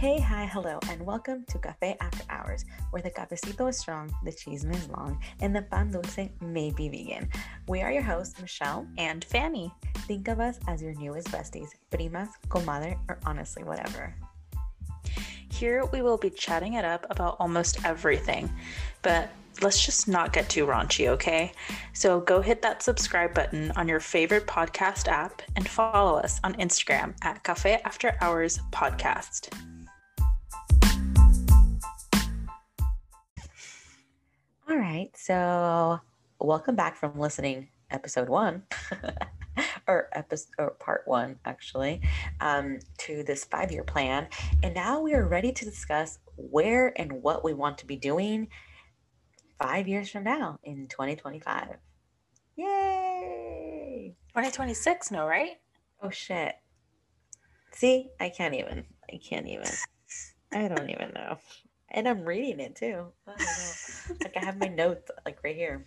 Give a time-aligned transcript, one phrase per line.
[0.00, 4.32] Hey, hi, hello, and welcome to Cafe After Hours, where the cafecito is strong, the
[4.32, 7.28] cheese is long, and the pan dulce may be vegan.
[7.68, 9.70] We are your hosts, Michelle and Fanny.
[10.08, 14.14] Think of us as your newest besties, primas, comadre, or honestly, whatever.
[15.50, 18.50] Here we will be chatting it up about almost everything,
[19.02, 19.28] but
[19.60, 21.52] let's just not get too raunchy, okay?
[21.92, 26.54] So go hit that subscribe button on your favorite podcast app and follow us on
[26.54, 29.54] Instagram at Cafe After Hours Podcast.
[34.80, 35.14] Right.
[35.14, 36.00] So,
[36.40, 38.62] welcome back from listening episode one,
[39.86, 42.00] or episode or part one, actually,
[42.40, 44.28] um, to this five year plan.
[44.62, 48.48] And now we are ready to discuss where and what we want to be doing
[49.60, 51.76] five years from now in 2025.
[52.56, 54.16] Yay!
[54.30, 55.58] 2026, no, right?
[56.02, 56.54] Oh, shit.
[57.72, 58.86] See, I can't even.
[59.12, 59.68] I can't even.
[60.54, 61.36] I don't even know.
[61.92, 63.06] And I'm reading it too.
[63.26, 63.32] I
[64.20, 65.86] like I have my notes like right here.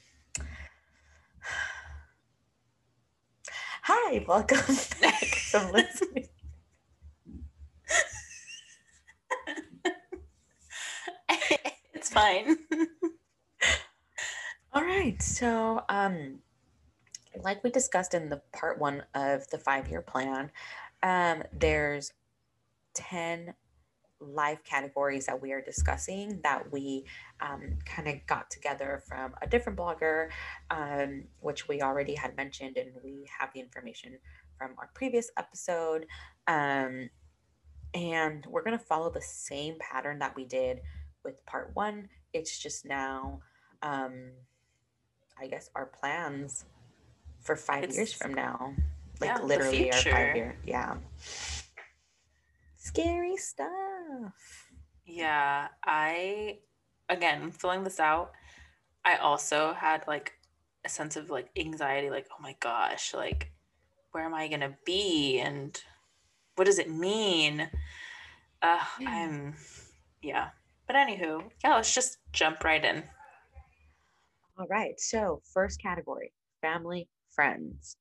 [3.83, 6.27] Hi, welcome back from listening.
[11.93, 12.57] it's fine.
[14.73, 15.21] All right.
[15.21, 16.39] So, um,
[17.43, 20.51] like we discussed in the part one of the five year plan,
[21.01, 22.11] um, there's
[22.93, 23.53] 10
[24.23, 27.05] life categories that we are discussing that we
[27.41, 30.29] um, kind of got together from a different blogger,
[30.71, 34.17] um, which we already had mentioned, and we have the information
[34.57, 36.05] from our previous episode.
[36.47, 37.09] Um,
[37.93, 40.81] and we're going to follow the same pattern that we did
[41.23, 42.09] with part one.
[42.33, 43.39] It's just now,
[43.81, 44.31] um,
[45.39, 46.65] I guess, our plans
[47.41, 48.73] for five it's, years from now.
[49.21, 50.55] Like yeah, literally our five year.
[50.65, 50.95] Yeah.
[52.83, 54.67] Scary stuff.
[55.05, 56.59] Yeah, I
[57.07, 58.33] again filling this out.
[59.05, 60.33] I also had like
[60.83, 63.53] a sense of like anxiety, like, oh my gosh, like
[64.11, 65.79] where am I gonna be and
[66.55, 67.69] what does it mean?
[68.61, 69.55] Uh, I'm
[70.21, 70.49] yeah.
[70.85, 73.01] But anywho, yeah, let's just jump right in.
[74.59, 74.99] All right.
[74.99, 77.95] So first category, family, friends.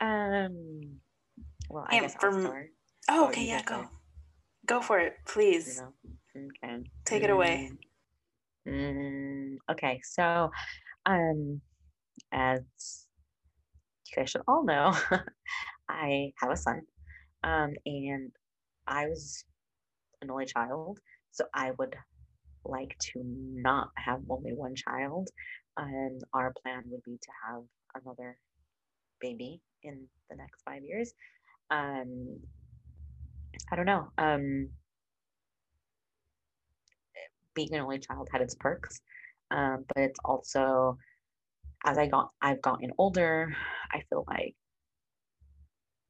[0.00, 0.98] Um
[1.70, 2.70] well, I and from, start.
[3.08, 3.88] Oh, oh okay, yeah, go.
[4.66, 5.82] Go for it, please.
[6.36, 6.82] Okay.
[7.04, 7.70] Take it away.
[8.66, 10.50] Mm, okay, so
[11.06, 11.60] um
[12.32, 12.60] as
[14.08, 14.94] you guys should all know,
[15.88, 16.82] I have a son.
[17.44, 18.32] Um, and
[18.86, 19.44] I was
[20.22, 20.98] an only child,
[21.30, 21.94] so I would
[22.64, 25.28] like to not have only one child.
[25.76, 27.62] And our plan would be to have
[28.02, 28.36] another
[29.20, 31.12] baby in the next five years.
[31.70, 32.38] Um
[33.70, 34.68] i don't know um
[37.54, 39.00] being an only child had its perks
[39.50, 40.96] um but it's also
[41.84, 43.54] as i got i've gotten older
[43.92, 44.54] i feel like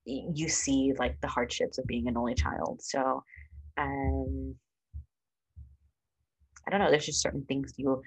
[0.09, 2.81] you see like the hardships of being an only child.
[2.83, 3.23] So
[3.77, 4.55] um
[6.67, 8.03] i don't know there's just certain things you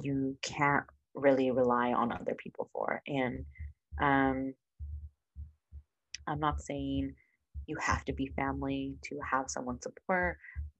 [0.00, 0.84] you can't
[1.14, 3.02] really rely on other people for.
[3.06, 3.44] And
[4.00, 4.54] um
[6.26, 7.14] I'm not saying
[7.66, 10.38] you have to be family to have someone support.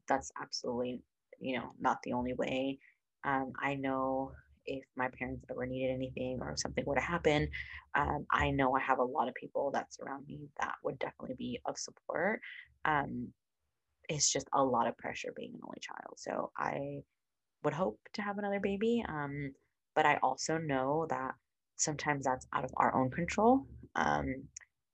[0.09, 1.03] That's absolutely,
[1.41, 2.79] you know, not the only way.
[3.25, 4.33] Um, I know
[4.67, 7.49] if my parents ever needed anything or something were to happen,
[7.95, 11.37] um, I know I have a lot of people that surround me that would definitely
[11.37, 12.41] be of support.
[12.85, 13.29] Um,
[14.09, 16.19] it's just a lot of pressure being an only child.
[16.19, 17.03] So I
[17.65, 19.05] would hope to have another baby.
[19.09, 19.53] Um,
[19.95, 21.35] but I also know that
[21.77, 23.67] sometimes that's out of our own control.
[23.95, 24.45] Um,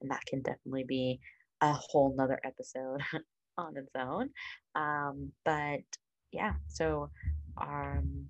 [0.00, 1.20] and that can definitely be
[1.60, 3.00] a whole nother episode
[3.58, 4.30] on its own.
[4.74, 5.80] Um, but
[6.32, 7.10] yeah, so
[7.60, 8.26] um,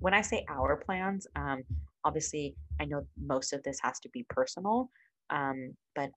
[0.00, 1.62] when I say our plans, um,
[2.04, 4.90] obviously I know most of this has to be personal,
[5.30, 6.10] um, but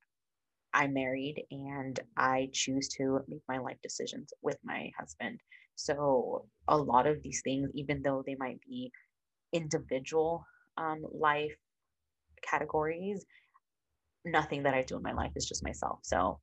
[0.74, 5.40] I'm married and I choose to make my life decisions with my husband.
[5.76, 8.92] So a lot of these things, even though they might be
[9.52, 10.46] individual
[10.78, 11.56] um, life
[12.42, 13.26] categories,
[14.26, 16.00] nothing that I do in my life is just myself.
[16.04, 16.40] So,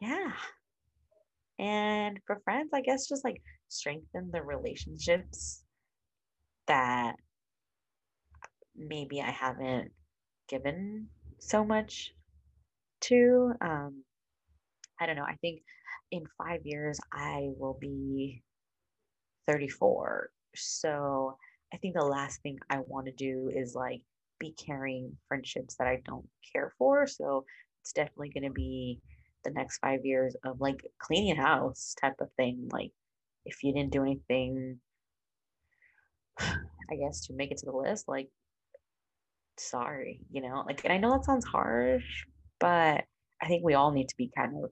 [0.00, 0.32] yeah.
[1.58, 5.64] And for friends, I guess just like strengthen the relationships
[6.66, 7.16] that
[8.76, 9.90] maybe I haven't
[10.48, 11.08] given
[11.38, 12.12] so much
[13.02, 13.52] to.
[13.60, 14.04] Um,
[15.00, 15.24] I don't know.
[15.24, 15.62] I think
[16.10, 18.42] in five years, I will be
[19.46, 20.30] 34.
[20.54, 21.36] So
[21.72, 24.02] I think the last thing I want to do is like
[24.38, 27.06] be carrying friendships that I don't care for.
[27.06, 27.44] So
[27.82, 29.00] it's definitely going to be
[29.44, 32.68] the next five years of like cleaning house type of thing.
[32.72, 32.92] Like
[33.44, 34.80] if you didn't do anything,
[36.40, 38.28] I guess to make it to the list, like
[39.60, 42.24] sorry, you know, like, and I know that sounds harsh,
[42.60, 43.04] but
[43.42, 44.70] I think we all need to be kind of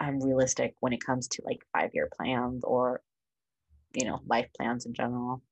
[0.00, 3.02] um, realistic when it comes to like five year plans or,
[3.94, 5.42] you know, life plans in general.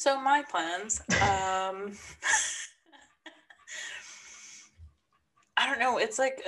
[0.00, 1.92] So my plans, um,
[5.58, 5.98] I don't know.
[5.98, 6.40] It's like,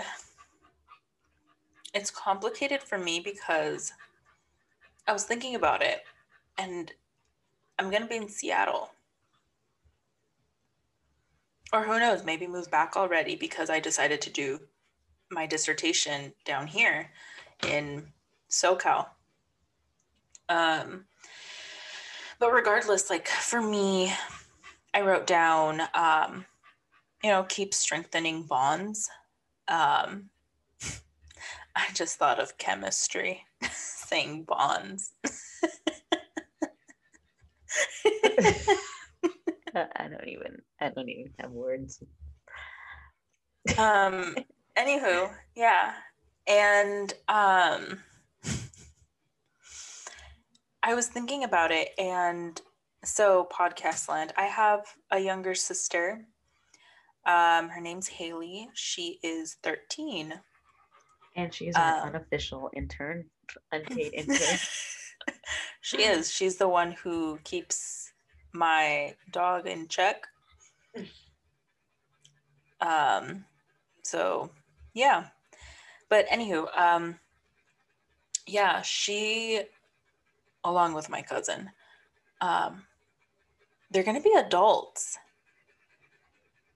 [1.93, 3.93] it's complicated for me because
[5.07, 6.01] I was thinking about it
[6.57, 6.91] and
[7.79, 8.93] I'm to be in Seattle.
[11.75, 14.61] Or who knows, maybe move back already because I decided to do
[15.31, 17.11] my dissertation down here
[17.69, 18.07] in
[18.49, 19.09] SoCal.
[20.49, 21.05] Um,
[22.43, 24.13] but regardless, like for me,
[24.93, 26.45] I wrote down, um,
[27.23, 29.09] you know, keep strengthening bonds.
[29.69, 30.31] Um,
[31.77, 35.13] I just thought of chemistry, saying bonds.
[39.75, 42.03] I don't even I don't even have words.
[43.79, 44.35] um
[44.77, 45.93] anywho, yeah.
[46.49, 48.01] And um
[50.83, 52.61] I was thinking about it and
[53.05, 54.33] so podcast land.
[54.37, 56.27] I have a younger sister.
[57.27, 58.69] Um her name's Haley.
[58.75, 60.35] She is 13.
[61.35, 63.25] And she's an um, unofficial intern,
[63.71, 64.59] unpaid intern.
[65.81, 66.31] she is.
[66.31, 68.13] She's the one who keeps
[68.53, 70.27] my dog in check.
[72.81, 73.45] Um,
[74.03, 74.51] so
[74.95, 75.29] yeah.
[76.09, 77.19] But anywho, um,
[78.47, 79.63] yeah, she,
[80.65, 81.71] along with my cousin,
[82.41, 82.85] um,
[83.91, 85.19] they're gonna be adults.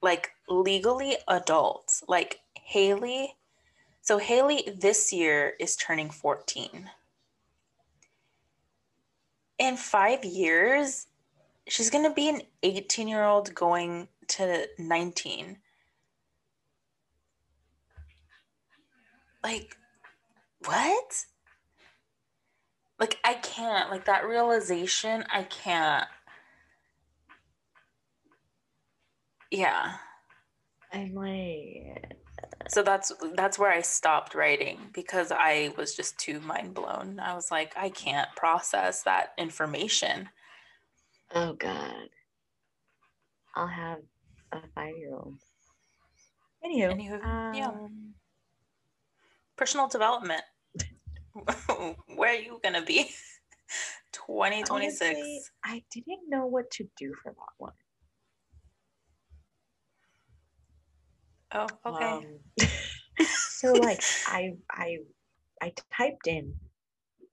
[0.01, 2.03] Like legally adults.
[2.07, 3.35] Like Haley.
[4.01, 6.89] So Haley this year is turning 14
[9.59, 11.07] in five years,
[11.67, 15.57] she's going to be an 18 year old going to 19.
[19.43, 19.75] Like,
[20.65, 21.25] what?
[22.99, 23.89] Like, I can't.
[23.91, 26.07] Like, that realization, I can't.
[29.51, 29.93] Yeah.
[30.91, 32.17] I'm like,
[32.69, 37.33] so that's that's where i stopped writing because i was just too mind blown i
[37.33, 40.29] was like i can't process that information
[41.33, 42.09] oh god
[43.55, 43.99] i'll have
[44.51, 45.35] a five year old
[46.65, 47.71] anywho, anywho um, yeah
[49.55, 50.43] personal development
[52.15, 53.09] where are you gonna be?
[54.13, 57.73] 2026 Honestly, i didn't know what to do for that one.
[61.53, 62.05] Oh, okay.
[62.05, 62.25] Um,
[63.25, 64.97] so like I I
[65.61, 66.53] I typed in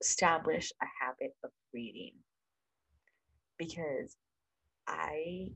[0.01, 2.13] establish a habit of reading
[3.57, 4.15] because
[4.87, 5.49] I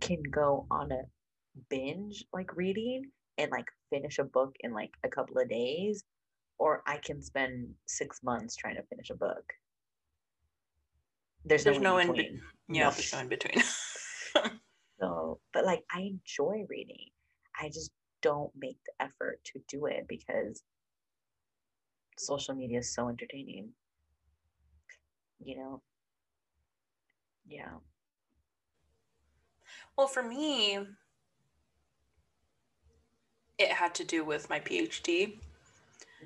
[0.00, 1.02] can go on a
[1.70, 6.04] binge like reading and like finish a book in like a couple of days
[6.58, 9.44] or I can spend 6 months trying to finish a book.
[11.44, 12.42] There's, there's no, in between.
[12.68, 13.62] Be- yeah, there's no in between.
[15.00, 17.10] so, but like I enjoy reading.
[17.60, 17.90] I just
[18.22, 20.62] don't make the effort to do it because
[22.18, 23.70] social media is so entertaining.
[25.44, 25.82] You know?
[27.46, 27.74] Yeah.
[29.96, 30.78] Well, for me,
[33.58, 35.38] it had to do with my PhD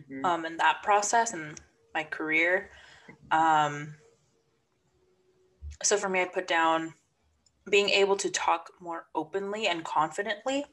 [0.01, 0.25] mm-hmm.
[0.25, 1.61] um, and that process and
[1.95, 2.71] my career.
[3.31, 3.95] Um,
[5.83, 6.95] so for me, I put down
[7.69, 10.65] being able to talk more openly and confidently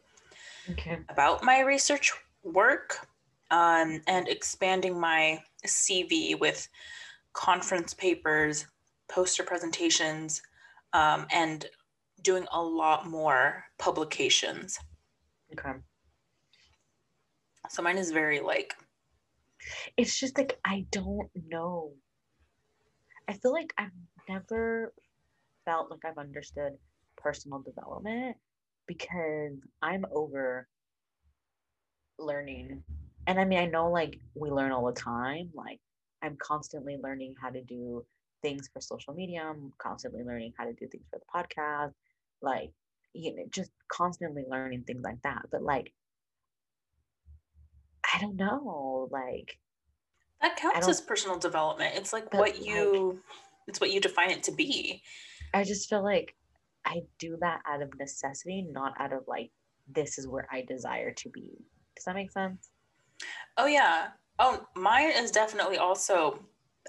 [0.72, 1.00] okay.
[1.10, 2.12] about my research
[2.44, 3.08] work
[3.52, 6.68] um, and expanding my CV with
[7.34, 8.66] conference papers,
[9.10, 10.42] poster presentations,
[10.94, 11.68] um, and
[12.22, 14.80] doing a lot more publications.
[15.54, 15.78] Okay.
[17.70, 18.74] So mine is very like.
[19.96, 21.94] It's just like I don't know.
[23.28, 23.92] I feel like I've
[24.30, 24.94] never
[25.66, 26.74] felt like I've understood
[27.18, 28.38] personal development
[28.88, 30.68] because I'm over
[32.18, 32.84] learning.
[33.28, 35.50] And I mean, I know like we learn all the time.
[35.54, 35.80] Like,
[36.22, 38.06] I'm constantly learning how to do
[38.42, 39.42] things for social media.
[39.44, 41.94] I'm constantly learning how to do things for the podcast.
[42.42, 42.72] Like,
[43.14, 45.46] you know, just constantly learning things like that.
[45.52, 45.94] But like,
[48.14, 49.10] I don't know.
[49.12, 49.58] Like,
[50.42, 51.96] that counts as personal development.
[51.96, 53.38] It's like what you, like,
[53.68, 55.02] it's what you define it to be.
[55.54, 56.36] I just feel like
[56.86, 59.52] I do that out of necessity, not out of like
[59.94, 61.52] this is where I desire to be.
[61.96, 62.70] Does that make sense?
[63.58, 64.10] Oh yeah.
[64.40, 66.40] Oh, mine is definitely also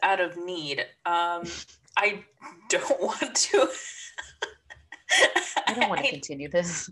[0.02, 0.80] out of need.
[1.06, 1.44] Um,
[1.96, 2.24] I
[2.68, 3.68] don't want to.
[5.66, 6.90] I don't want to continue this.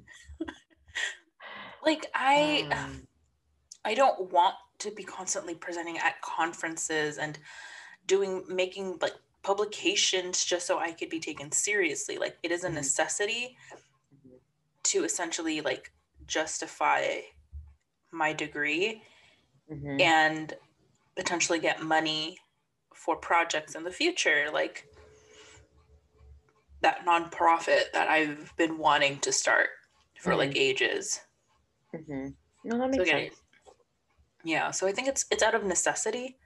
[1.85, 3.06] Like I, um,
[3.87, 7.38] I don't want to be constantly presenting at conferences and
[8.07, 12.19] doing making like publications just so I could be taken seriously.
[12.19, 12.76] Like it is a mm-hmm.
[12.76, 13.57] necessity
[14.12, 14.37] mm-hmm.
[14.83, 15.93] to essentially like
[16.26, 17.21] justify
[18.11, 19.02] my degree
[19.73, 20.00] mm-hmm.
[20.00, 20.52] and
[21.14, 22.38] potentially get money
[22.93, 24.88] for projects in the future like
[26.81, 29.69] that nonprofit that I've been wanting to start
[30.19, 30.38] for mm-hmm.
[30.40, 31.21] like ages.
[31.95, 32.28] Mm-hmm.
[32.64, 33.35] No, that makes so, sense.
[34.46, 36.38] Yeah, so I think it's it's out of necessity.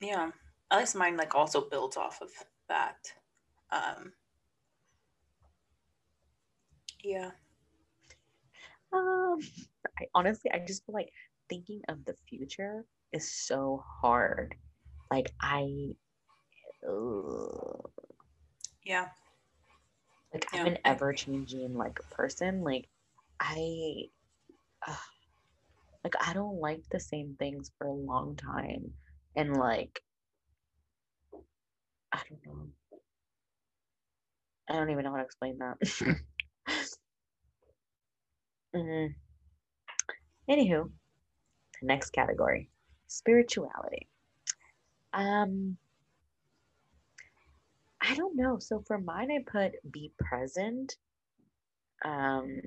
[0.00, 0.30] Yeah,
[0.70, 2.30] at least mine like also builds off of
[2.68, 3.12] that.
[3.72, 4.12] Um,
[7.02, 7.32] yeah.
[8.92, 9.40] Um,
[9.98, 11.10] I honestly, I just feel like
[11.48, 14.54] thinking of the future is so hard.
[15.10, 15.96] Like I,
[18.84, 19.08] yeah.
[20.32, 20.60] Like yeah.
[20.60, 22.62] I'm an ever changing like person.
[22.62, 22.86] Like
[23.40, 24.04] I,
[24.86, 24.94] uh,
[26.04, 28.92] like I don't like the same things for a long time,
[29.34, 30.02] and like
[32.12, 32.68] I don't know.
[34.68, 35.78] I don't even know how to explain that.
[38.74, 39.12] mm-hmm.
[40.50, 40.90] Anywho,
[41.82, 42.70] next category
[43.06, 44.08] spirituality.
[45.12, 45.76] Um,
[48.00, 48.58] I don't know.
[48.58, 50.96] So for mine, I put be present.
[52.04, 52.60] Um,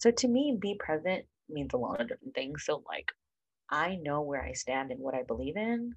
[0.00, 2.64] so to me, be present means a lot of different things.
[2.64, 3.12] So like,
[3.70, 5.94] I know where I stand and what I believe in.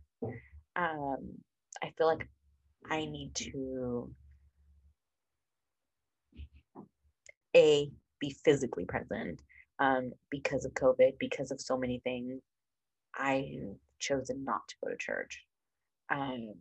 [0.75, 1.37] Um,
[1.81, 2.27] I feel like
[2.89, 4.11] I need to
[7.55, 9.39] a be physically present
[9.79, 12.41] um, because of COVID, because of so many things.
[13.15, 13.53] I
[13.99, 15.43] chosen not to go to church,
[16.09, 16.55] um,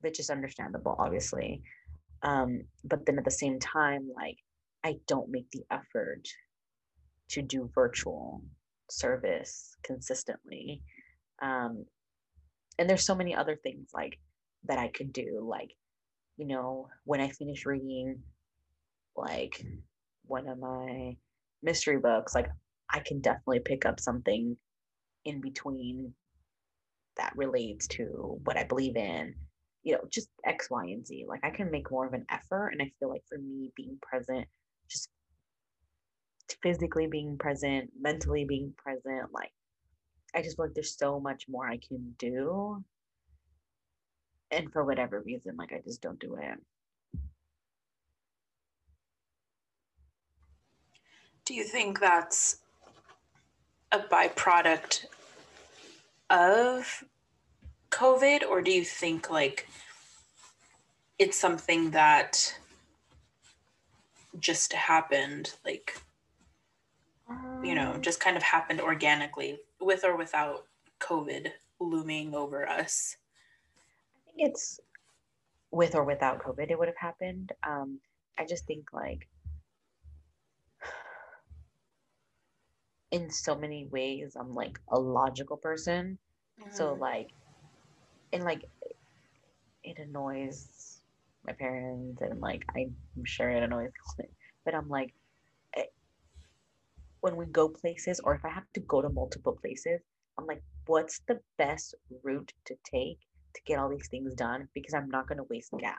[0.00, 1.62] which is understandable, obviously.
[2.22, 4.38] Um, but then at the same time, like
[4.84, 6.28] I don't make the effort
[7.32, 8.42] to do virtual
[8.90, 10.82] service consistently.
[11.42, 11.84] Um,
[12.78, 14.18] and there's so many other things like
[14.64, 15.74] that I could do, like
[16.36, 18.20] you know, when I finish reading
[19.16, 19.64] like
[20.24, 21.16] one of my
[21.62, 22.48] mystery books, like
[22.90, 24.56] I can definitely pick up something
[25.24, 26.12] in between
[27.16, 29.34] that relates to what I believe in,
[29.82, 31.26] you know, just X, Y, and Z.
[31.28, 32.68] Like I can make more of an effort.
[32.68, 34.46] And I feel like for me, being present,
[34.90, 35.10] just
[36.62, 39.52] physically being present, mentally being present, like
[40.34, 42.84] I just feel like there's so much more I can do.
[44.50, 46.58] And for whatever reason, like I just don't do it.
[51.44, 52.58] Do you think that's
[53.90, 55.06] a byproduct
[56.30, 57.04] of
[57.90, 59.68] COVID, or do you think like
[61.18, 62.58] it's something that
[64.38, 66.00] just happened, like,
[67.62, 70.66] you know, just kind of happened organically with or without
[71.00, 71.48] COVID
[71.80, 73.16] looming over us?
[74.16, 74.80] I think it's
[75.70, 77.52] with or without COVID, it would have happened.
[77.62, 78.00] Um,
[78.38, 79.28] I just think like
[83.12, 86.18] in so many ways i'm like a logical person
[86.60, 86.74] mm-hmm.
[86.74, 87.28] so like
[88.32, 88.64] and like
[89.84, 90.98] it annoys
[91.46, 93.90] my parents and like i'm sure it annoys
[94.64, 95.12] but i'm like
[97.22, 100.00] when we go places or if i have to go to multiple places
[100.38, 103.18] i'm like what's the best route to take
[103.54, 105.96] to get all these things done because i'm not going to waste gas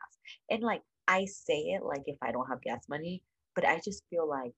[0.51, 3.23] and like i say it like if i don't have gas money
[3.55, 4.53] but i just feel like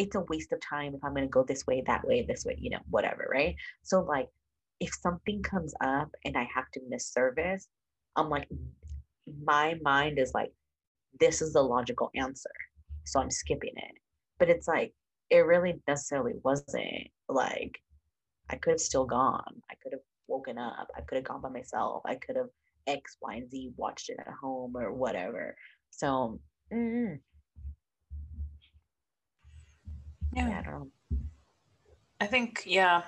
[0.00, 2.46] it's a waste of time if I'm going to go this way, that way, this
[2.46, 3.54] way, you know, whatever, right?
[3.82, 4.28] So, like,
[4.80, 7.68] if something comes up and I have to miss service,
[8.16, 8.48] I'm like,
[9.44, 10.52] my mind is like,
[11.20, 12.48] this is the logical answer.
[13.04, 13.94] So I'm skipping it.
[14.38, 14.94] But it's like,
[15.30, 17.08] it really necessarily wasn't.
[17.28, 17.78] Like,
[18.48, 19.62] I could have still gone.
[19.70, 20.88] I could have woken up.
[20.96, 22.02] I could have gone by myself.
[22.04, 22.48] I could have
[22.86, 25.56] X, Y, and Z watched it at home or whatever.
[25.90, 26.40] So,
[26.72, 27.18] mm,
[30.34, 30.58] yeah.
[30.58, 30.90] I don't know.
[32.20, 33.02] I think, yeah,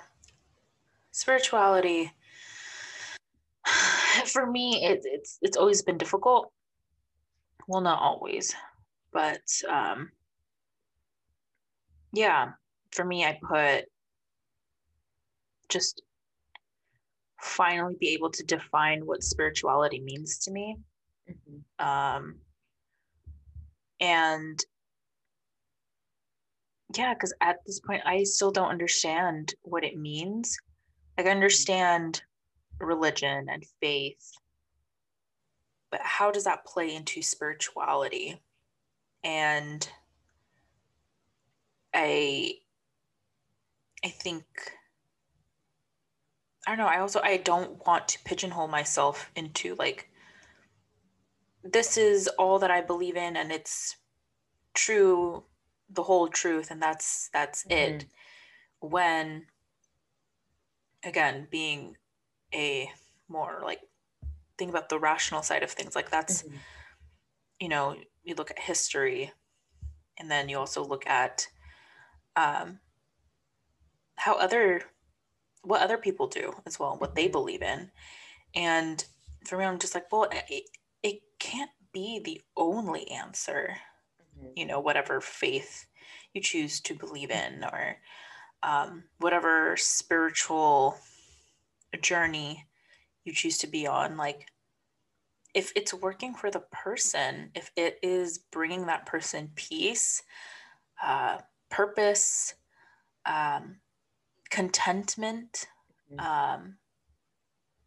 [1.12, 2.11] spirituality
[4.26, 6.50] for me it, it's it's always been difficult
[7.69, 8.55] well not always
[9.12, 10.11] but um
[12.12, 12.50] yeah
[12.90, 13.85] for me i put
[15.69, 16.02] just
[17.42, 20.76] finally be able to define what spirituality means to me.
[21.28, 21.87] Mm-hmm.
[21.87, 22.37] Um,
[24.00, 24.64] and
[26.97, 30.57] yeah, because at this point, I still don't understand what it means.
[31.19, 32.23] Like, I understand
[32.78, 34.31] religion and faith,
[35.90, 38.40] but how does that play into spirituality?
[39.25, 39.88] And
[41.95, 42.55] I,
[44.05, 44.45] I think,
[46.67, 46.87] I don't know.
[46.87, 50.09] I also I don't want to pigeonhole myself into like
[51.65, 53.97] this is all that I believe in and it's
[54.75, 55.45] true
[55.91, 57.97] the whole truth and that's that's mm-hmm.
[57.97, 58.07] it
[58.81, 59.47] when
[61.05, 61.97] again being
[62.55, 62.91] a
[63.29, 63.81] more like
[64.59, 66.57] think about the rational side of things like that's mm-hmm.
[67.61, 69.33] you know you look at history
[70.19, 71.49] and then you also look at
[72.37, 72.79] um
[74.17, 74.83] how other
[75.62, 77.33] what other people do as well what they mm-hmm.
[77.33, 77.91] believe in
[78.55, 79.05] and
[79.47, 80.65] for me i'm just like well it,
[81.03, 83.77] it can't be the only answer
[84.39, 84.49] mm-hmm.
[84.57, 85.87] you know whatever faith
[86.33, 87.97] you choose to believe in or
[88.62, 90.97] um, whatever spiritual
[92.01, 92.65] journey
[93.25, 94.47] you choose to be on like
[95.55, 100.23] if it's working for the person if it is bringing that person peace
[101.03, 101.39] uh,
[101.73, 102.55] purpose
[103.26, 103.76] um,
[104.50, 105.67] contentment
[106.12, 106.21] mm-hmm.
[106.25, 106.76] um,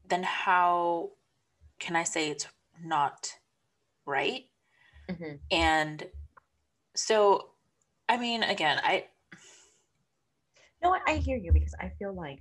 [0.08, 1.12] then how
[1.80, 2.48] can i say it's
[2.84, 3.38] not
[4.06, 4.46] right
[5.10, 5.36] mm-hmm.
[5.52, 6.08] and
[6.96, 7.50] so
[8.10, 9.06] i mean again i
[10.82, 12.40] no i hear you because i feel like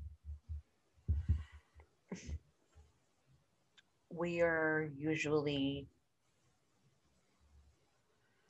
[4.10, 5.88] we are usually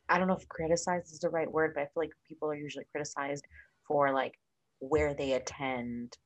[0.09, 2.55] I don't know if criticized is the right word, but I feel like people are
[2.55, 3.45] usually criticized
[3.87, 4.35] for like
[4.81, 6.17] where they attend,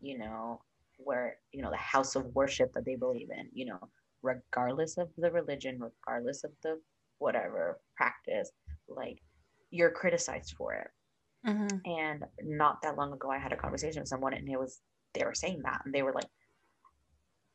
[0.00, 0.60] you know,
[0.98, 3.78] where, you know, the house of worship that they believe in, you know,
[4.22, 6.78] regardless of the religion, regardless of the
[7.18, 8.50] whatever practice,
[8.88, 9.18] like
[9.70, 10.88] you're criticized for it.
[11.46, 11.78] Mm-hmm.
[11.86, 14.80] And not that long ago, I had a conversation with someone and it was,
[15.14, 16.28] they were saying that and they were like,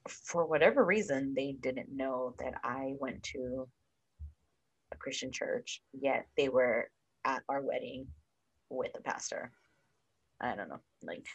[0.09, 3.67] for whatever reason, they didn't know that I went to
[4.91, 6.89] a Christian church, yet they were
[7.25, 8.07] at our wedding
[8.69, 9.51] with a pastor.
[10.41, 11.25] I don't know, like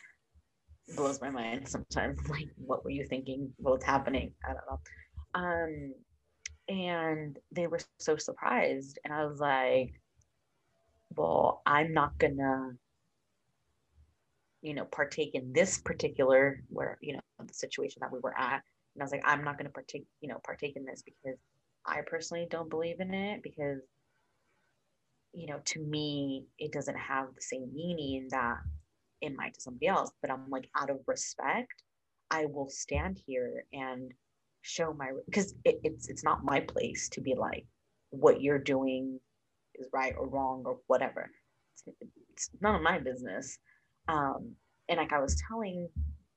[0.97, 2.19] blows my mind sometimes.
[2.29, 3.53] Like, what were you thinking?
[3.59, 4.33] What's happening?
[4.45, 4.81] I don't know.
[5.35, 5.95] Um,
[6.69, 9.93] and they were so surprised, and I was like,
[11.17, 12.77] "Well, I'm not gonna,
[14.63, 18.63] you know, partake in this particular where you know the situation that we were at."
[18.95, 21.39] And I was like, "I'm not gonna partake, you know, partake in this because
[21.87, 23.81] I personally don't believe in it because."
[25.33, 28.59] you know, to me, it doesn't have the same meaning that
[29.23, 31.83] it might to somebody else, but I'm like, out of respect,
[32.31, 34.13] I will stand here and
[34.63, 37.67] show my because it, it's it's not my place to be like
[38.11, 39.19] what you're doing
[39.75, 41.31] is right or wrong or whatever.
[41.75, 41.97] It's,
[42.33, 43.59] it's none of my business.
[44.09, 44.53] Um,
[44.89, 45.89] and like I was telling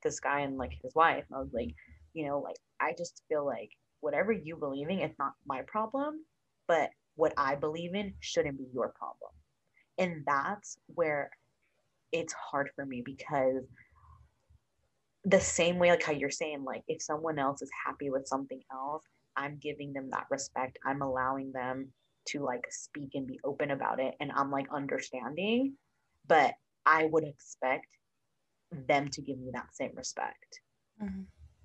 [0.03, 1.73] this guy and like his wife, I was like,
[2.13, 3.71] you know, like I just feel like
[4.05, 6.23] whatever you believe in, it's not my problem,
[6.67, 9.31] but what I believe in shouldn't be your problem.
[9.97, 11.31] And that's where
[12.11, 13.63] it's hard for me because
[15.23, 18.61] the same way like how you're saying like if someone else is happy with something
[18.71, 19.03] else
[19.35, 21.87] i'm giving them that respect i'm allowing them
[22.27, 25.73] to like speak and be open about it and i'm like understanding
[26.27, 26.53] but
[26.85, 27.87] i would expect
[28.87, 30.59] them to give me that same respect
[31.01, 31.21] mm-hmm.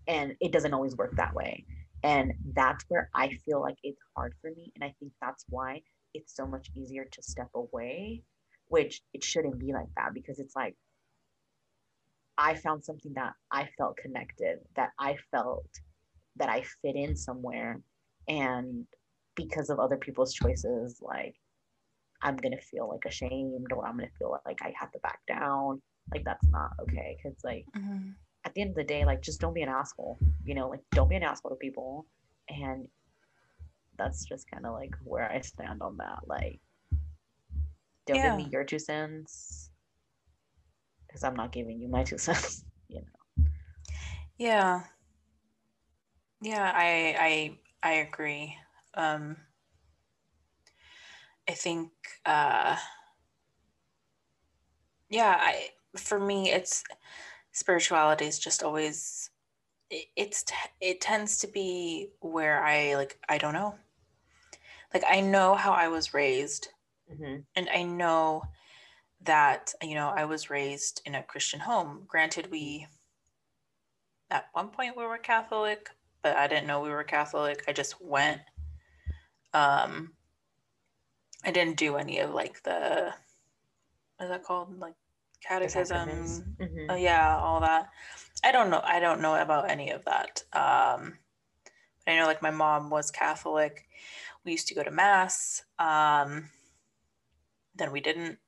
[0.08, 1.66] and it doesn't always work that way
[2.02, 5.80] and that's where i feel like it's hard for me and i think that's why
[6.14, 8.22] it's so much easier to step away
[8.68, 10.76] which it shouldn't be like that because it's like
[12.40, 15.66] I found something that I felt connected, that I felt
[16.36, 17.82] that I fit in somewhere.
[18.28, 18.86] And
[19.36, 21.34] because of other people's choices, like
[22.22, 25.82] I'm gonna feel like ashamed or I'm gonna feel like I have to back down.
[26.12, 27.18] Like that's not okay.
[27.22, 28.10] Cause like mm-hmm.
[28.44, 30.18] At the end of the day, like just don't be an asshole.
[30.44, 32.06] You know, like don't be an asshole to people.
[32.48, 32.88] And
[33.98, 36.20] that's just kind of like where I stand on that.
[36.26, 36.60] Like
[38.06, 38.36] don't yeah.
[38.36, 39.70] give me your two cents
[41.06, 43.44] because I'm not giving you my two cents, you know.
[44.38, 44.82] Yeah.
[46.40, 48.56] Yeah, I I I agree.
[48.94, 49.36] Um
[51.48, 51.90] I think
[52.24, 52.76] uh
[55.10, 56.84] yeah, I for me it's
[57.52, 59.30] spirituality is just always
[59.90, 60.44] it, it's
[60.80, 63.74] it tends to be where I like I don't know.
[64.94, 66.68] Like I know how I was raised
[67.12, 67.36] Mm-hmm.
[67.56, 68.44] And I know
[69.22, 72.02] that, you know, I was raised in a Christian home.
[72.06, 72.86] Granted, we
[74.30, 75.90] at one point we were Catholic,
[76.22, 77.64] but I didn't know we were Catholic.
[77.66, 78.40] I just went.
[79.52, 80.12] Um,
[81.44, 83.12] I didn't do any of like the
[84.16, 84.78] what is that called?
[84.78, 84.94] Like
[85.46, 86.08] catechism.
[86.08, 86.90] Mm-hmm.
[86.90, 87.88] Uh, yeah, all that.
[88.44, 88.80] I don't know.
[88.84, 90.42] I don't know about any of that.
[90.52, 91.18] Um,
[92.06, 93.86] I know like my mom was Catholic.
[94.44, 95.62] We used to go to mass.
[95.78, 96.48] Um,
[97.74, 98.38] then we didn't,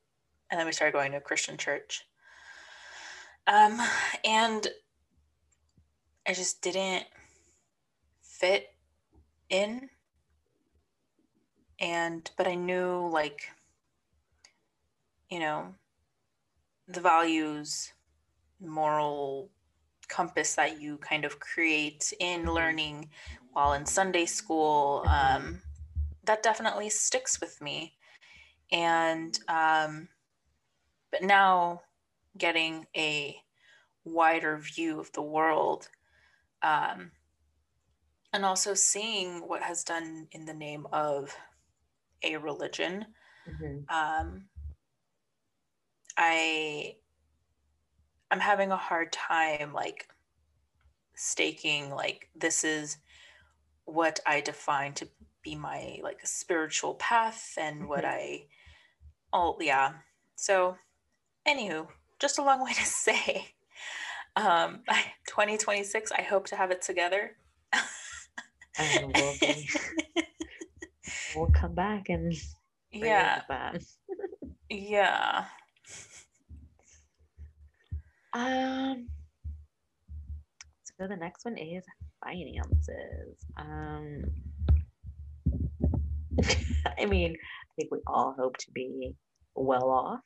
[0.51, 2.05] and then we started going to a Christian church.
[3.47, 3.81] Um,
[4.25, 4.67] and
[6.27, 7.05] I just didn't
[8.23, 8.69] fit
[9.51, 9.89] in.
[11.81, 13.49] And but I knew like,
[15.29, 15.75] you know,
[16.89, 17.93] the values,
[18.61, 19.51] moral
[20.09, 22.51] compass that you kind of create in mm-hmm.
[22.51, 23.09] learning
[23.53, 25.61] while in Sunday school, um,
[26.25, 27.95] that definitely sticks with me.
[28.71, 30.09] And, um,
[31.11, 31.83] but now
[32.39, 33.37] getting a
[34.05, 35.89] wider view of the world,
[36.63, 37.11] um,
[38.33, 41.37] and also seeing what has done in the name of
[42.23, 43.05] a religion.
[43.47, 43.95] Mm-hmm.
[43.95, 44.45] Um,
[46.33, 46.97] I
[48.31, 50.09] I'm having a hard time like
[51.15, 52.97] staking like this is
[53.85, 55.09] what I define to
[55.43, 57.89] be my like spiritual path and mm-hmm.
[57.89, 58.47] what I
[59.33, 59.93] oh yeah.
[60.37, 60.77] So
[61.47, 63.49] anywho, just a long way to say.
[64.35, 64.81] Um
[65.27, 67.37] 2026, I hope to have it together.
[68.79, 69.69] and we'll, be,
[71.37, 72.33] we'll come back and
[72.91, 73.43] yeah.
[74.71, 75.45] yeah.
[78.33, 79.09] Um,
[80.85, 81.85] so the next one is
[82.25, 83.45] finances.
[83.57, 84.25] Um,
[86.99, 89.15] I mean, I think we all hope to be
[89.55, 90.21] well off.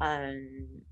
[0.00, 0.82] Um,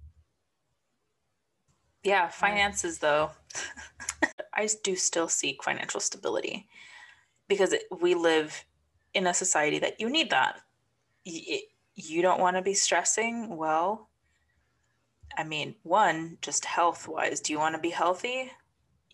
[2.02, 3.30] yeah, finances though.
[4.54, 6.68] I do still seek financial stability
[7.48, 8.64] because we live
[9.14, 10.60] in a society that you need that.
[11.24, 13.56] You don't want to be stressing.
[13.56, 14.08] Well,
[15.36, 18.50] I mean, one, just health wise, do you want to be healthy?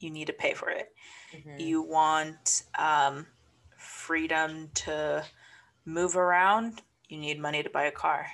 [0.01, 0.93] You need to pay for it.
[1.35, 1.61] Mm-hmm.
[1.61, 3.27] You want um,
[3.77, 5.25] freedom to
[5.85, 6.83] move around?
[7.09, 8.27] You need money to buy a car.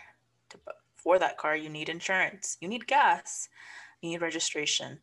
[0.50, 0.58] To,
[0.96, 2.56] for that car, you need insurance.
[2.60, 3.48] You need gas.
[4.00, 4.98] You need registration.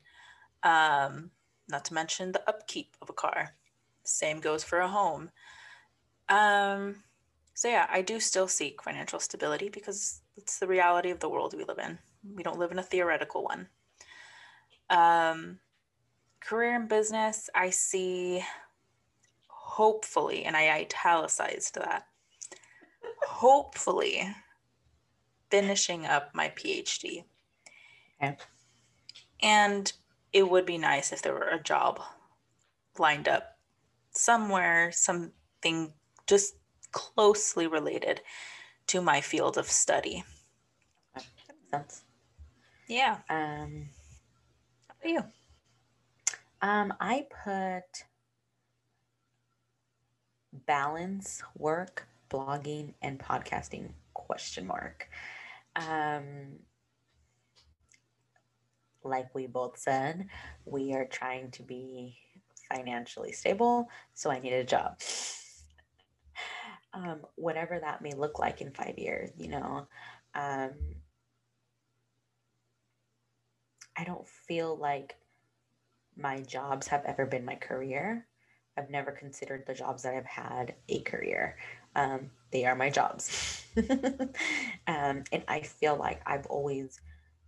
[0.64, 1.32] Um,
[1.70, 3.56] not to mention the upkeep of a car.
[4.04, 5.32] Same goes for a home.
[6.30, 7.04] Um,
[7.54, 11.54] so, yeah, I do still seek financial stability because it's the reality of the world
[11.56, 12.00] we live in.
[12.24, 13.68] We don't live in a theoretical one.
[14.90, 15.60] Um,
[16.40, 18.44] career and business, I see
[19.48, 22.06] hopefully, and I italicized that,
[23.26, 24.28] hopefully
[25.50, 27.24] finishing up my PhD.
[28.22, 28.38] Okay.
[29.42, 29.92] And
[30.34, 32.02] it would be nice if there were a job
[32.98, 33.58] lined up
[34.12, 35.94] somewhere, something
[36.28, 36.56] just
[36.92, 38.22] closely related
[38.88, 40.24] to my field of study.
[41.16, 42.04] That makes sense.
[42.92, 43.20] Yeah.
[43.30, 43.88] Um,
[44.90, 45.24] how about you?
[46.62, 48.04] Um, I put
[50.68, 55.08] balance work, blogging, and podcasting question mark.
[55.78, 56.60] Um,
[59.06, 60.28] like we both said,
[60.66, 62.18] we are trying to be
[62.76, 65.00] financially stable, so I need a job.
[66.94, 69.88] um, whatever that may look like in five years, you know.
[70.36, 70.72] Um,
[73.98, 75.16] I don't feel like
[76.16, 78.28] my jobs have ever been my career.
[78.78, 81.58] I've never considered the jobs that I've had a career.
[81.96, 83.66] Um, they are my jobs.
[83.90, 87.00] um, and I feel like I've always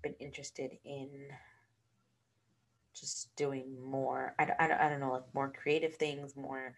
[0.01, 1.10] been interested in
[2.93, 4.36] just doing more.
[4.38, 6.75] I, I, I don't know, like more creative things, more.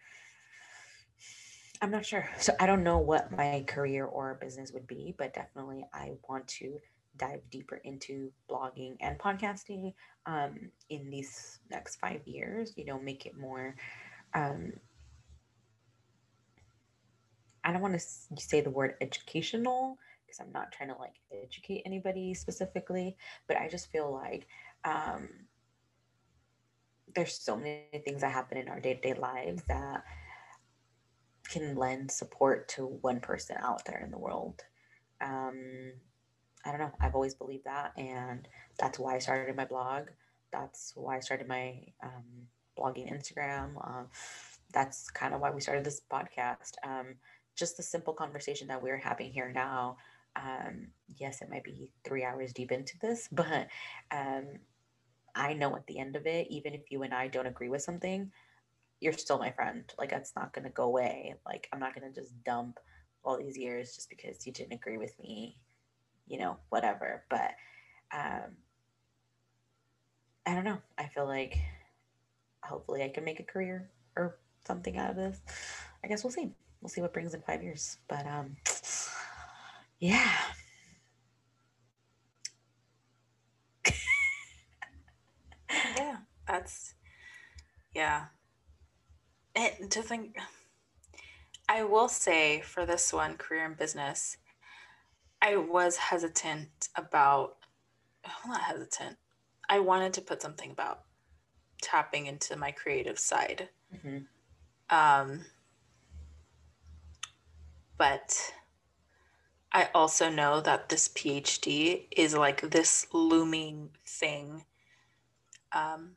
[1.81, 2.29] I'm not sure.
[2.39, 6.47] So I don't know what my career or business would be, but definitely I want
[6.47, 6.79] to
[7.17, 9.93] dive deeper into blogging and podcasting
[10.25, 13.75] um, in these next five years, you know, make it more.
[14.33, 14.73] Um,
[17.63, 17.99] I don't want to
[18.37, 23.67] say the word educational because I'm not trying to like educate anybody specifically, but I
[23.67, 24.47] just feel like
[24.83, 25.29] um,
[27.15, 30.03] there's so many things that happen in our day to day lives that
[31.49, 34.61] can lend support to one person out there in the world.
[35.21, 35.93] Um,
[36.65, 36.91] I don't know.
[36.99, 37.93] I've always believed that.
[37.97, 38.47] And
[38.79, 40.07] that's why I started my blog.
[40.51, 42.47] That's why I started my um,
[42.77, 43.73] blogging Instagram.
[43.81, 44.03] Uh,
[44.73, 46.73] that's kind of why we started this podcast.
[46.83, 47.15] Um,
[47.55, 49.97] just the simple conversation that we're having here now.
[50.35, 53.67] Um, yes, it might be three hours deep into this, but
[54.11, 54.47] um,
[55.35, 57.81] I know at the end of it, even if you and I don't agree with
[57.81, 58.31] something,
[58.99, 59.83] you're still my friend.
[59.97, 61.35] Like that's not gonna go away.
[61.45, 62.79] Like I'm not gonna just dump
[63.23, 65.57] all these years just because you didn't agree with me,
[66.27, 67.23] you know, whatever.
[67.29, 67.51] But
[68.11, 68.57] um
[70.45, 70.77] I don't know.
[70.97, 71.57] I feel like
[72.63, 75.41] hopefully I can make a career or something out of this.
[76.03, 76.51] I guess we'll see.
[76.81, 77.97] We'll see what brings in five years.
[78.07, 78.57] But um
[79.99, 80.31] yeah.
[85.97, 86.93] yeah, that's
[87.93, 88.25] yeah.
[89.55, 90.37] And to think
[91.67, 94.37] I will say for this one, career and business,
[95.45, 97.57] I was hesitant about
[98.25, 99.17] well, not hesitant.
[99.69, 101.01] I wanted to put something about
[101.81, 103.69] tapping into my creative side.
[103.93, 104.17] Mm-hmm.
[104.89, 105.45] Um,
[107.95, 108.53] but
[109.71, 114.65] I also know that this PhD is like this looming thing.
[115.71, 116.15] Um,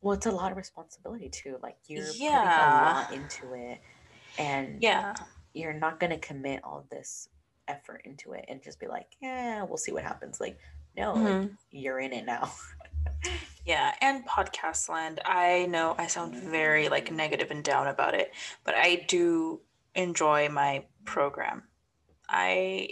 [0.00, 1.58] well, it's a lot of responsibility too.
[1.62, 3.02] Like you're yeah.
[3.10, 3.80] putting a lot into it,
[4.38, 5.14] and yeah,
[5.52, 7.28] you're not going to commit all this
[7.70, 10.40] effort into it and just be like, yeah, we'll see what happens.
[10.40, 10.58] Like,
[10.96, 11.40] no, mm-hmm.
[11.40, 12.52] like, you're in it now.
[13.64, 15.20] Yeah, and podcast land.
[15.24, 18.32] I know I sound very like negative and down about it,
[18.64, 19.60] but I do
[19.94, 21.64] enjoy my program.
[22.28, 22.88] I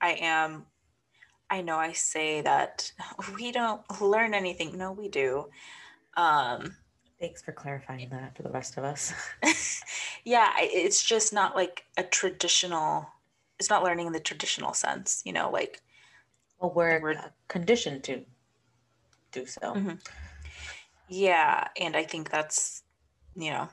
[0.00, 0.66] I am
[1.50, 2.92] I know I say that
[3.34, 4.76] we don't learn anything.
[4.76, 5.48] No, we do.
[6.16, 6.76] Um
[7.20, 9.12] thanks for clarifying that for the rest of us.
[10.24, 13.06] yeah, it's just not like a traditional
[13.58, 15.80] it's not learning in the traditional sense, you know, like
[16.60, 18.24] well, we're, we're conditioned to
[19.32, 19.74] do so.
[19.74, 19.94] Mm-hmm.
[21.08, 22.82] Yeah, and I think that's
[23.36, 23.68] you know,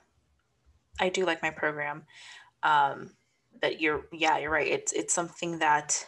[1.00, 2.04] I do like my program.
[2.63, 3.12] Um,
[3.62, 4.67] but you're yeah, you're right.
[4.67, 6.06] It's it's something that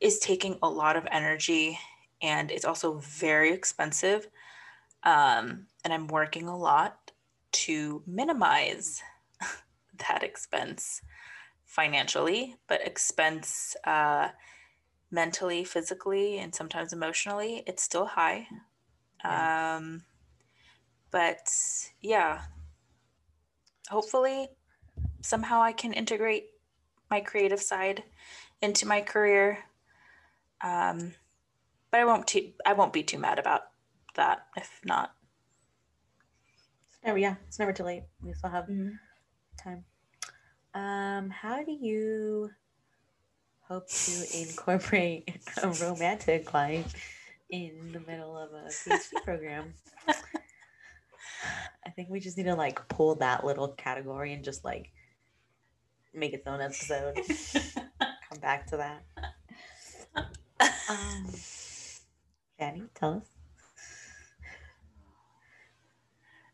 [0.00, 1.78] is taking a lot of energy
[2.22, 4.28] and it's also very expensive.
[5.04, 7.12] Um, and I'm working a lot
[7.52, 9.02] to minimize
[10.08, 11.00] that expense
[11.76, 14.28] financially, but expense uh,
[15.10, 18.48] mentally, physically, and sometimes emotionally, it's still high.
[19.22, 19.76] Yeah.
[19.76, 20.02] Um,
[21.10, 21.50] but
[22.00, 22.40] yeah,
[23.90, 24.48] hopefully,
[25.20, 26.46] somehow I can integrate
[27.10, 28.02] my creative side
[28.62, 29.58] into my career.
[30.62, 31.12] Um,
[31.90, 32.26] but I won't.
[32.26, 33.62] Too, I won't be too mad about
[34.14, 35.14] that if not.
[37.04, 38.04] Oh yeah, it's never too late.
[38.22, 38.96] We still have mm-hmm.
[39.62, 39.84] time.
[40.76, 42.50] Um, how do you
[43.68, 46.94] hope to incorporate a romantic life
[47.50, 49.74] in the middle of a PhD program.
[51.84, 54.90] I think we just need to like pull that little category and just like
[56.12, 57.16] make its own episode.
[58.00, 59.04] Come back to that.
[60.88, 61.26] Um,
[62.58, 63.28] Fanny, tell us.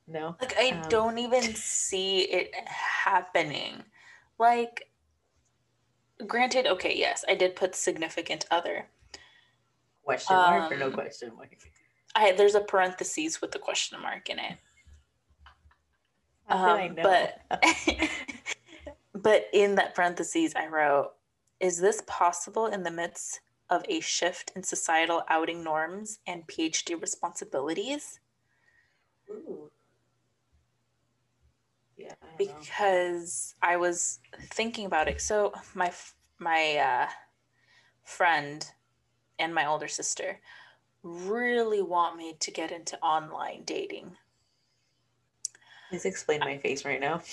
[0.06, 0.37] No.
[0.40, 3.82] Like I um, don't even see it happening.
[4.42, 4.88] Like
[6.26, 8.87] granted, okay, yes, I did put significant other.
[10.02, 11.57] Question mark um, or no um, question mark?
[12.16, 14.59] I there's a parentheses with the question mark in it.
[16.48, 17.40] Um, but
[19.14, 21.12] but in that parentheses, I wrote,
[21.61, 27.00] "Is this possible in the midst of a shift in societal outing norms and PhD
[27.00, 28.18] responsibilities?"
[29.31, 29.70] Ooh.
[32.02, 34.18] Yeah, I because I was
[34.50, 35.20] thinking about it.
[35.20, 35.92] So my
[36.38, 37.08] my uh,
[38.04, 38.66] friend
[39.38, 40.40] and my older sister
[41.02, 44.16] really want me to get into online dating.
[45.90, 47.20] Please explain my face right now.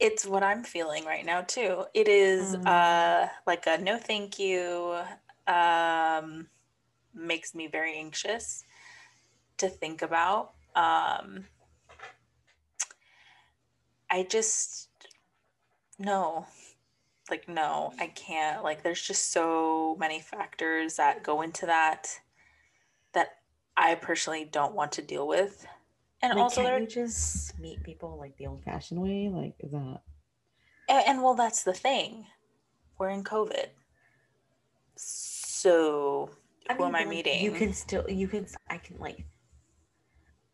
[0.00, 1.84] It's what I'm feeling right now too.
[1.92, 4.96] It is um, uh, like a no thank you.
[5.48, 6.46] Um,
[7.12, 8.62] makes me very anxious
[9.56, 10.52] to think about.
[10.76, 11.46] Um,
[14.10, 14.88] I just
[15.98, 16.46] no
[17.30, 22.08] like no i can't like there's just so many factors that go into that
[23.12, 23.38] that
[23.76, 25.66] i personally don't want to deal with.
[26.22, 29.28] And like, also can't you just meet people like the old fashioned way?
[29.28, 30.00] Like is that
[30.88, 32.26] and, and well that's the thing.
[32.98, 33.66] We're in covid.
[34.96, 36.30] So
[36.68, 39.24] I who mean, am i meeting you can still you can i can like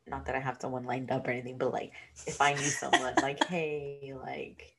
[0.07, 1.93] not that i have someone lined up or anything but like
[2.27, 4.75] if i knew someone like hey like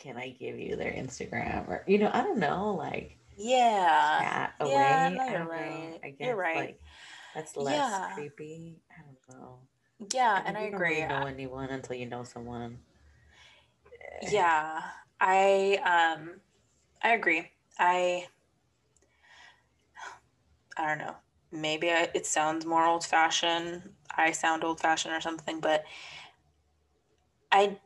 [0.00, 1.68] can I give you their Instagram?
[1.68, 4.50] or you know I don't know like yeah.
[4.58, 4.72] away.
[4.72, 6.00] yeah no, you're right.
[6.02, 6.56] I guess, you're right.
[6.56, 6.80] like,
[7.34, 8.10] that's less yeah.
[8.14, 8.80] creepy?
[8.90, 9.58] I don't know.
[10.12, 12.78] Yeah and I agree really know anyone until you know someone.
[14.30, 14.82] Yeah
[15.20, 16.40] I um
[17.02, 17.50] I agree.
[17.78, 18.26] I
[20.78, 21.16] I don't know.
[21.52, 23.90] Maybe I, it sounds more old fashioned.
[24.16, 25.84] I sound old fashioned or something, but
[27.50, 27.78] I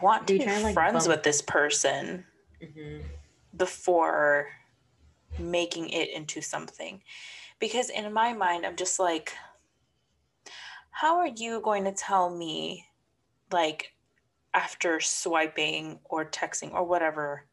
[0.00, 1.16] want to be like, friends bump?
[1.16, 2.24] with this person
[2.62, 3.06] mm-hmm.
[3.56, 4.48] before
[5.38, 7.02] making it into something.
[7.58, 9.32] Because in my mind, I'm just like,
[10.90, 12.86] how are you going to tell me,
[13.50, 13.92] like,
[14.54, 17.44] after swiping or texting or whatever,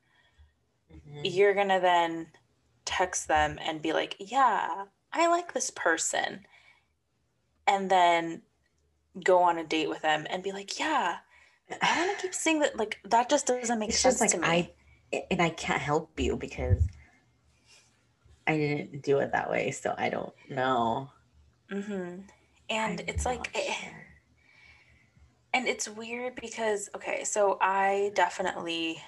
[0.94, 1.22] mm-hmm.
[1.24, 2.28] you're going to then
[2.86, 6.46] text them and be like, yeah, I like this person.
[7.68, 8.44] And then
[9.24, 11.18] go on a date with them and be like, yeah,
[11.82, 12.78] I want to keep seeing that.
[12.78, 14.44] Like, that just doesn't make it's sense just like.
[14.44, 14.72] I,
[15.32, 16.88] and I can't help you because
[18.46, 19.72] I didn't do it that way.
[19.72, 21.10] So I don't know.
[21.72, 22.22] Mm-hmm.
[22.70, 23.76] And I'm it's like, it,
[25.54, 29.02] and it's weird because, okay, so I definitely,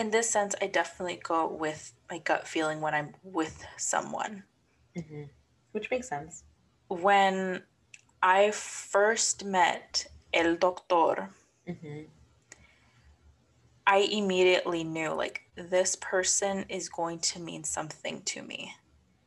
[0.00, 4.44] in this sense, I definitely go with my gut feeling when I'm with someone.
[4.96, 5.24] Mm-hmm.
[5.72, 6.42] Which makes sense.
[6.88, 7.62] When
[8.22, 11.28] I first met El Doctor,
[11.68, 12.04] mm-hmm.
[13.86, 18.72] I immediately knew like this person is going to mean something to me.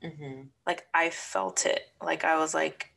[0.04, 0.48] Mm-hmm.
[0.66, 1.84] Like I felt it.
[2.02, 2.96] Like I was like,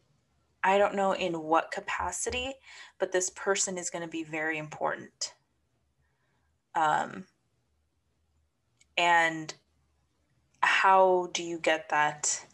[0.64, 2.54] I don't know in what capacity,
[2.98, 5.34] but this person is going to be very important.
[6.74, 7.26] Um,
[8.96, 9.52] and
[10.60, 12.44] how do you get that?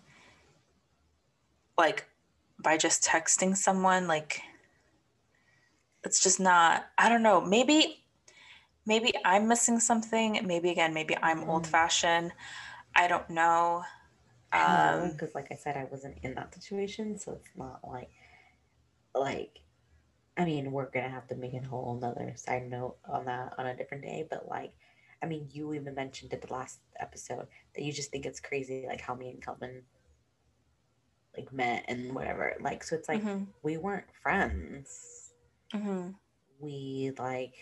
[1.78, 2.06] Like
[2.58, 4.40] by just texting someone, like
[6.04, 8.04] it's just not, I don't know, maybe,
[8.86, 10.40] maybe I'm missing something.
[10.44, 11.48] Maybe again, maybe I'm mm.
[11.48, 12.32] old fashioned.
[12.94, 13.84] I don't know
[14.52, 18.10] um because like i said i wasn't in that situation so it's not like
[19.14, 19.60] like
[20.36, 23.66] i mean we're gonna have to make a whole another side note on that on
[23.66, 24.72] a different day but like
[25.22, 28.84] i mean you even mentioned at the last episode that you just think it's crazy
[28.86, 29.82] like how me and Kelvin
[31.36, 33.44] like met and whatever like so it's like mm-hmm.
[33.62, 35.32] we weren't friends
[35.74, 36.08] mm-hmm.
[36.60, 37.54] we like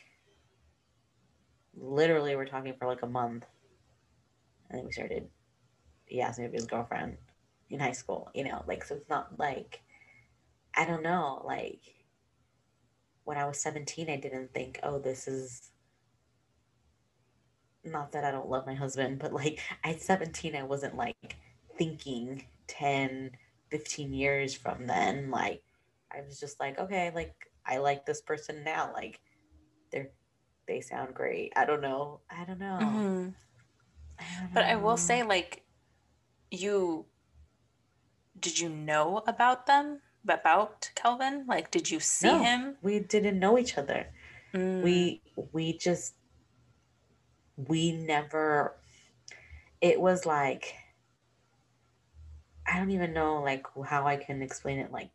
[1.76, 3.46] literally were talking for like a month
[4.68, 5.28] and then we started
[6.06, 7.16] he asked me to be his girlfriend
[7.70, 9.80] in high school, you know, like, so it's not like,
[10.74, 11.80] I don't know, like,
[13.24, 15.70] when I was 17, I didn't think, oh, this is
[17.84, 21.36] not that I don't love my husband, but like, at 17, I wasn't like
[21.78, 23.30] thinking 10,
[23.70, 25.30] 15 years from then.
[25.30, 25.62] Like,
[26.12, 27.34] I was just like, okay, like,
[27.66, 28.90] I like this person now.
[28.92, 29.20] Like,
[29.92, 30.10] they're,
[30.66, 31.52] they sound great.
[31.56, 32.20] I don't know.
[32.30, 32.78] I don't know.
[32.80, 33.28] Mm-hmm.
[34.18, 34.66] I don't but know.
[34.66, 35.64] I will say, like,
[36.50, 37.06] you
[38.38, 41.44] did you know about them about Kelvin?
[41.46, 42.76] Like, did you see no, him?
[42.82, 44.06] We didn't know each other.
[44.54, 44.82] Mm.
[44.82, 46.14] We we just
[47.68, 48.76] we never.
[49.80, 50.74] It was like
[52.70, 54.92] I don't even know like how I can explain it.
[54.92, 55.10] Like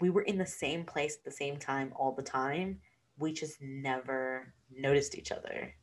[0.00, 2.80] we were in the same place at the same time all the time.
[3.18, 5.74] We just never noticed each other.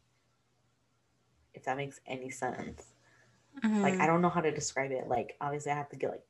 [1.53, 2.83] If that makes any sense.
[3.63, 3.81] Mm-hmm.
[3.81, 5.07] Like I don't know how to describe it.
[5.07, 6.23] Like obviously I have to get like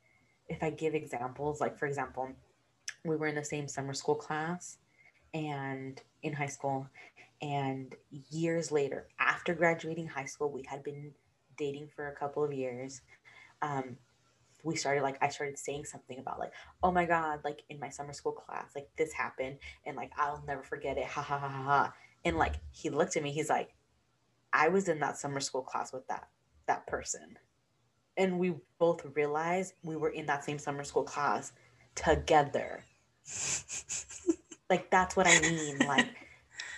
[0.47, 2.29] if I give examples, like for example,
[3.03, 4.77] we were in the same summer school class
[5.33, 6.87] and in high school
[7.41, 7.95] and
[8.29, 11.11] years later after graduating high school we had been
[11.57, 13.01] dating for a couple of years
[13.61, 13.97] um,
[14.63, 16.51] we started like i started saying something about like
[16.83, 20.43] oh my god like in my summer school class like this happened and like i'll
[20.47, 21.93] never forget it ha ha ha ha ha
[22.25, 23.75] and like he looked at me he's like
[24.51, 26.27] i was in that summer school class with that
[26.67, 27.37] that person.
[28.15, 31.51] And we both realized we were in that same summer school class
[31.95, 32.83] together.
[34.69, 35.79] like that's what I mean.
[35.79, 36.07] Like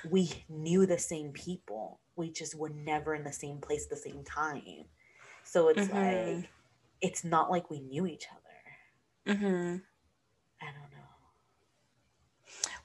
[0.09, 1.99] we knew the same people.
[2.15, 4.85] We just were never in the same place at the same time.
[5.43, 6.37] So it's mm-hmm.
[6.37, 6.49] like
[7.01, 9.35] it's not like we knew each other.
[9.37, 9.77] Mm-hmm.
[10.61, 11.09] I don't know.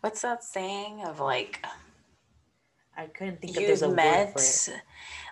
[0.01, 1.65] What's that saying of like
[2.97, 4.81] I couldn't think of there's a met, word for it.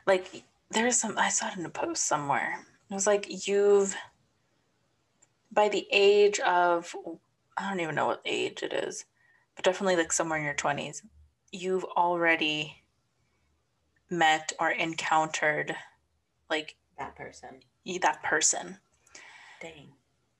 [0.06, 2.64] Like there's some I saw it in a post somewhere.
[2.90, 3.96] It was like you've
[5.52, 6.94] by the age of
[7.56, 9.04] I don't even know what age it is,
[9.54, 11.02] but definitely like somewhere in your 20s,
[11.52, 12.82] you've already
[14.10, 15.76] met or encountered
[16.50, 17.60] like that person.
[18.00, 18.78] That person.
[19.60, 19.92] Dang.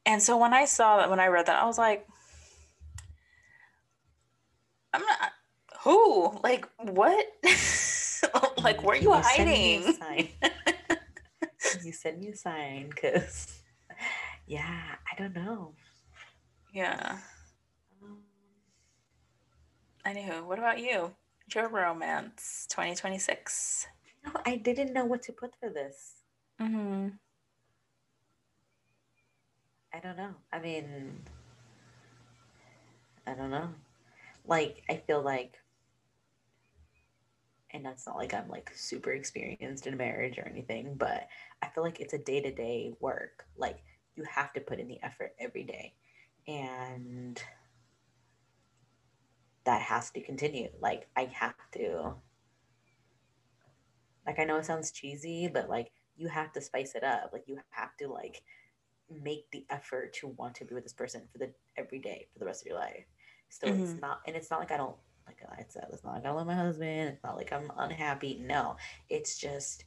[0.05, 2.07] And so when I saw that when I read that, I was like
[4.93, 5.33] I'm not
[5.83, 6.39] who?
[6.43, 7.27] Like what?
[8.63, 9.83] like, where are you, you hiding?
[11.85, 13.61] you send me a sign because,
[14.47, 15.75] yeah, I don't know.
[16.73, 17.19] Yeah.
[20.07, 21.15] Anywho, what about you?
[21.55, 23.87] Your romance 2026.
[24.25, 26.23] No, I didn't know what to put for this.
[26.61, 27.09] Mm-hmm.
[29.95, 30.35] I don't know.
[30.53, 31.21] I mean,
[33.27, 33.69] I don't know.
[34.47, 35.59] Like, I feel like,
[37.71, 41.29] and that's not like I'm like super experienced in marriage or anything, but
[41.63, 43.45] I feel like it's a day to day work.
[43.57, 43.79] Like,
[44.17, 45.95] you have to put in the effort every day.
[46.49, 47.41] And
[49.65, 50.69] that has to continue.
[50.81, 52.15] Like, I have to,
[54.27, 57.31] like, I know it sounds cheesy, but like, you have to spice it up.
[57.33, 58.43] Like, you have to, like,
[59.23, 62.39] make the effort to want to be with this person for the every day for
[62.39, 63.05] the rest of your life.
[63.49, 63.83] So mm-hmm.
[63.83, 64.97] it's not, and it's not like I don't
[65.27, 67.11] like I said, it's not like I love my husband.
[67.11, 68.41] It's not like I'm unhappy.
[68.45, 68.77] No,
[69.09, 69.85] it's just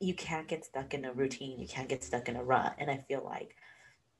[0.00, 1.58] you can't get stuck in a routine.
[1.58, 2.76] You can't get stuck in a rut.
[2.78, 3.56] And I feel like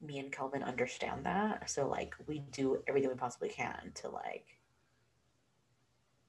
[0.01, 1.69] me and Kelvin understand that.
[1.71, 4.47] So like we do everything we possibly can to like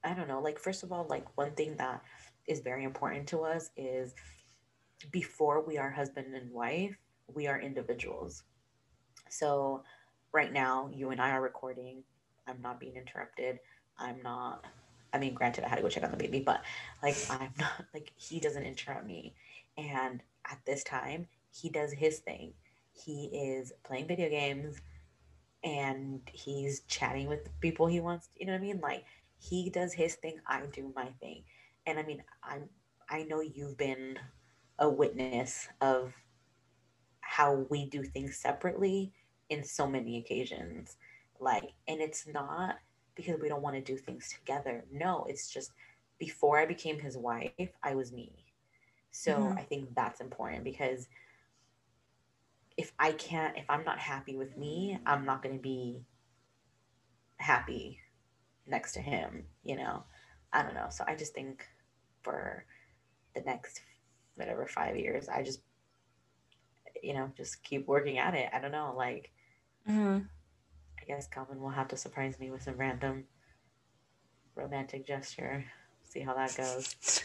[0.02, 2.02] I don't know, like first of all, like one thing that
[2.48, 4.14] is very important to us is
[5.10, 6.96] before we are husband and wife,
[7.34, 8.44] we are individuals.
[9.28, 9.82] So
[10.32, 12.02] right now, you and I are recording.
[12.46, 13.58] I'm not being interrupted.
[13.98, 14.64] I'm not
[15.12, 16.62] I mean, granted, I had to go check on the baby, but
[17.02, 19.34] like, I'm not like he doesn't interrupt me.
[19.76, 22.52] And at this time, he does his thing.
[23.04, 24.80] He is playing video games
[25.62, 28.28] and he's chatting with people he wants.
[28.36, 28.80] You know what I mean?
[28.80, 29.04] Like,
[29.38, 31.44] he does his thing, I do my thing.
[31.86, 32.68] And I mean, I'm
[33.10, 34.18] I know you've been
[34.78, 36.12] a witness of
[37.20, 39.12] how we do things separately
[39.48, 40.96] in so many occasions.
[41.40, 42.76] Like, and it's not
[43.16, 44.84] because we don't want to do things together.
[44.92, 45.72] No, it's just
[46.18, 48.44] before I became his wife, I was me.
[49.10, 49.58] So mm-hmm.
[49.58, 51.08] I think that's important because
[52.76, 56.04] if I can't, if I'm not happy with me, I'm not going to be
[57.36, 57.98] happy
[58.66, 60.04] next to him, you know?
[60.52, 60.88] I don't know.
[60.90, 61.66] So I just think
[62.22, 62.64] for
[63.34, 63.80] the next
[64.34, 65.60] whatever five years i just
[67.02, 69.30] you know just keep working at it i don't know like
[69.88, 70.18] mm-hmm.
[71.00, 73.24] i guess calvin will have to surprise me with some random
[74.54, 75.64] romantic gesture
[76.04, 76.96] see how that goes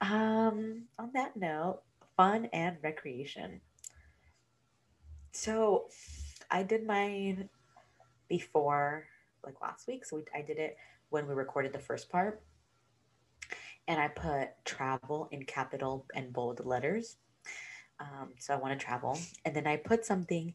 [0.00, 1.80] um on that note
[2.16, 3.60] fun and recreation
[5.32, 5.86] so
[6.50, 7.48] i did mine
[8.28, 9.06] before
[9.44, 10.76] like last week so we, i did it
[11.10, 12.42] when we recorded the first part
[13.88, 17.16] and I put travel in capital and bold letters.
[18.00, 19.18] Um, so I want to travel.
[19.44, 20.54] And then I put something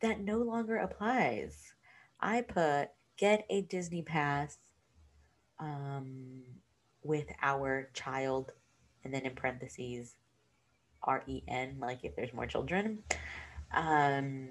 [0.00, 1.72] that no longer applies.
[2.20, 4.58] I put get a Disney pass
[5.58, 6.42] um,
[7.02, 8.52] with our child,
[9.04, 10.14] and then in parentheses,
[11.08, 13.02] R E N, like if there's more children.
[13.74, 14.50] Um,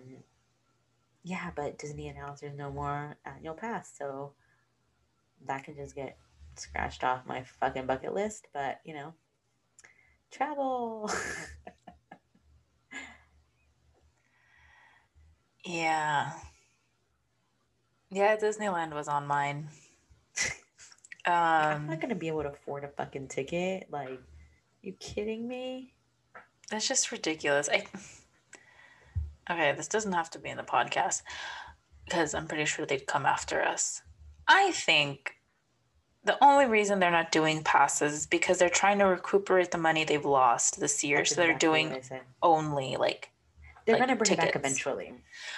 [1.24, 3.94] yeah, but Disney announced there's no more annual pass.
[3.96, 4.34] So
[5.46, 6.18] that can just get
[6.56, 9.14] scratched off my fucking bucket list, but you know,
[10.32, 11.12] travel.
[15.66, 16.32] yeah.
[18.10, 19.68] Yeah, Disneyland was on mine.
[21.26, 23.90] um, I'm not gonna be able to afford a fucking ticket.
[23.92, 24.22] Like,
[24.82, 25.94] you kidding me?
[26.70, 27.70] That's just ridiculous.
[27.72, 27.86] I
[29.52, 31.22] okay, this doesn't have to be in the podcast
[32.06, 34.02] because I'm pretty sure they'd come after us.
[34.48, 35.36] I think
[36.24, 40.04] the only reason they're not doing passes is because they're trying to recuperate the money
[40.04, 41.20] they've lost this year.
[41.20, 42.02] That's so they're doing
[42.42, 43.32] only like
[43.86, 44.50] they're like, gonna bring tickets.
[44.50, 45.14] it back eventually.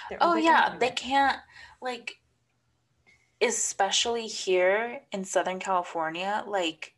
[0.08, 1.38] They're, oh yeah, they can't
[1.82, 2.20] like
[3.40, 6.94] especially here in Southern California, like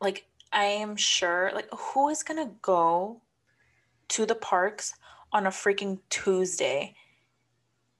[0.00, 3.20] like I am sure like who is gonna go
[4.08, 4.94] to the parks
[5.32, 6.94] on a freaking Tuesday,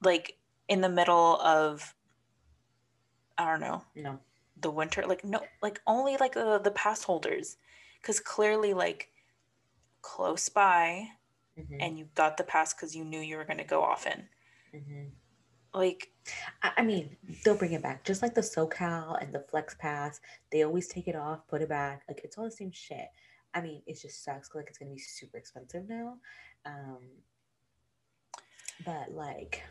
[0.03, 0.37] like
[0.67, 1.93] in the middle of
[3.37, 3.83] I don't know.
[3.95, 4.19] No.
[4.61, 7.57] The winter, like no, like only like the the pass holders,
[8.01, 9.09] because clearly like
[10.01, 11.07] close by,
[11.59, 11.77] mm-hmm.
[11.79, 14.29] and you got the pass because you knew you were going to go often.
[14.73, 15.07] Mm-hmm.
[15.73, 16.11] Like,
[16.63, 20.19] I mean, they'll bring it back just like the SoCal and the Flex Pass.
[20.51, 22.03] They always take it off, put it back.
[22.07, 23.07] Like it's all the same shit.
[23.53, 24.49] I mean, it just sucks.
[24.55, 26.17] Like it's gonna be super expensive now.
[26.65, 26.99] Um,
[28.83, 29.61] but like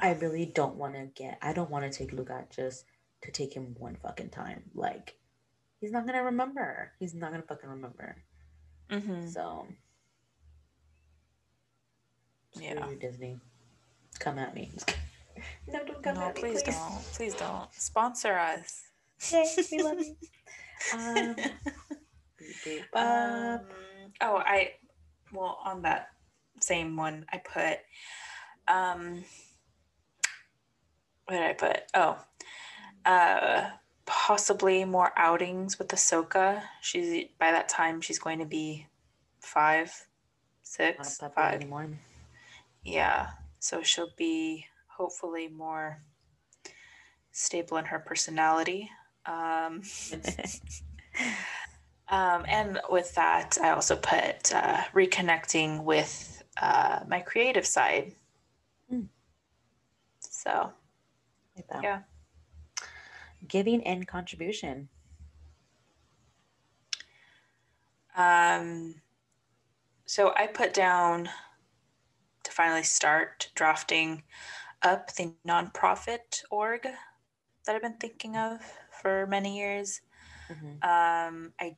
[0.00, 1.38] I really don't want to get.
[1.40, 2.84] I don't want to take Luca just
[3.22, 4.64] to take him one fucking time.
[4.74, 5.16] Like,
[5.80, 6.92] he's not gonna remember.
[6.98, 8.16] He's not gonna fucking remember.
[8.90, 9.28] Mm-hmm.
[9.28, 9.66] So,
[12.60, 13.38] yeah, Disney,
[14.18, 14.72] come at me.
[15.66, 16.40] no, don't come no, at me.
[16.40, 17.02] Please, please don't.
[17.14, 18.82] Please don't sponsor us.
[19.20, 20.14] Hey, we love you.
[20.92, 21.36] Um,
[22.94, 23.60] um,
[24.20, 24.72] oh, I
[25.32, 26.08] well on that
[26.60, 27.78] same one I put
[28.66, 29.24] um
[31.28, 31.82] what did I put?
[31.92, 32.18] Oh,
[33.04, 33.70] uh,
[34.06, 36.62] possibly more outings with Ahsoka.
[36.80, 38.86] She's by that time she's going to be
[39.40, 39.92] five,
[40.62, 41.88] six, five anymore.
[42.82, 43.28] Yeah,
[43.58, 46.02] so she'll be hopefully more
[47.32, 48.90] stable in her personality.
[49.26, 49.82] Um,
[52.08, 58.12] um, and with that, I also put uh, reconnecting with uh, my creative side.
[58.92, 59.06] Mm.
[60.20, 60.72] So,
[61.56, 62.00] like yeah.
[63.46, 64.88] Giving and contribution.
[68.16, 68.96] Um,
[70.06, 71.28] so I put down
[72.58, 74.20] finally start drafting
[74.82, 76.82] up the nonprofit org
[77.64, 78.60] that I've been thinking of
[79.00, 80.00] for many years.
[80.50, 80.66] Mm-hmm.
[80.82, 81.76] Um, I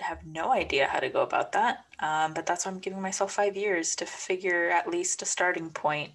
[0.00, 3.32] have no idea how to go about that, um, but that's why I'm giving myself
[3.32, 6.12] five years to figure at least a starting point.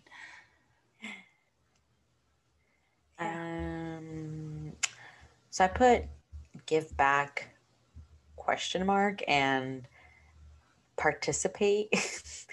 [3.17, 4.73] Um,
[5.49, 6.03] so I put
[6.67, 7.49] give back
[8.35, 9.87] question mark and
[10.97, 11.89] participate.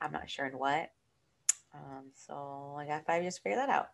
[0.00, 0.90] I'm not sure in what.
[1.74, 3.88] Um, so I got five years to figure that out.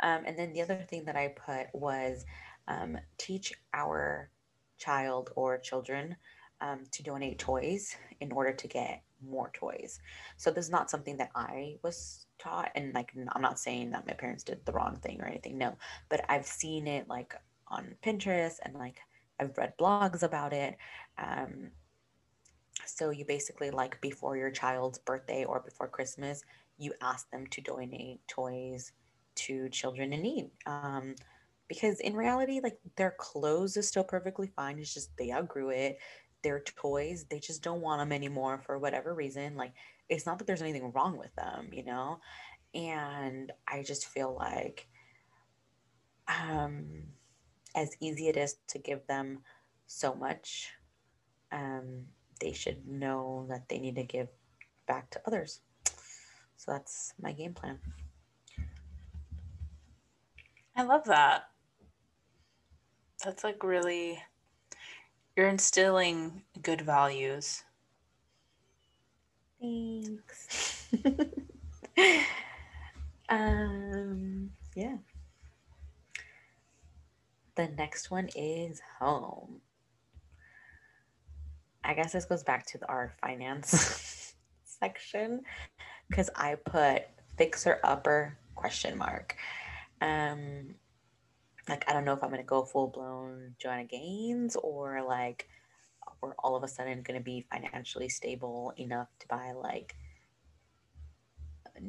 [0.00, 2.24] Um, and then the other thing that I put was
[2.68, 4.30] um, teach our
[4.78, 6.16] child or children
[6.60, 10.00] um, to donate toys in order to get more toys.
[10.36, 14.06] So this is not something that I was taught, and like I'm not saying that
[14.06, 15.58] my parents did the wrong thing or anything.
[15.58, 15.76] No,
[16.08, 17.34] but I've seen it like
[17.68, 18.98] on Pinterest and like
[19.40, 20.76] I've read blogs about it.
[21.18, 21.70] Um,
[22.86, 26.42] so you basically like before your child's birthday or before Christmas,
[26.78, 28.92] you ask them to donate toys
[29.36, 30.50] to children in need.
[30.66, 31.14] Um,
[31.68, 34.78] because in reality, like their clothes is still perfectly fine.
[34.78, 35.98] It's just they outgrew it.
[36.42, 39.56] Their toys, they just don't want them anymore for whatever reason.
[39.56, 39.72] Like
[40.08, 42.20] it's not that there's anything wrong with them, you know?
[42.74, 44.88] And I just feel like
[46.28, 46.86] um
[47.74, 49.40] as easy it is to give them
[49.86, 50.72] so much,
[51.52, 52.04] um,
[52.40, 54.28] they should know that they need to give
[54.86, 55.60] back to others.
[56.56, 57.78] So that's my game plan.
[60.76, 61.50] I love that.
[63.24, 64.22] That's like really,
[65.36, 67.62] you're instilling good values.
[69.60, 70.88] Thanks.
[73.28, 74.96] um, yeah.
[77.54, 79.60] The next one is home.
[81.94, 84.34] I guess this goes back to our finance
[84.64, 85.42] section
[86.08, 87.04] because I put
[87.38, 89.36] fixer upper question mark.
[90.00, 90.74] Um,
[91.68, 95.48] like I don't know if I'm gonna go full blown Joanna Gaines or like
[96.20, 99.94] we're all of a sudden gonna be financially stable enough to buy like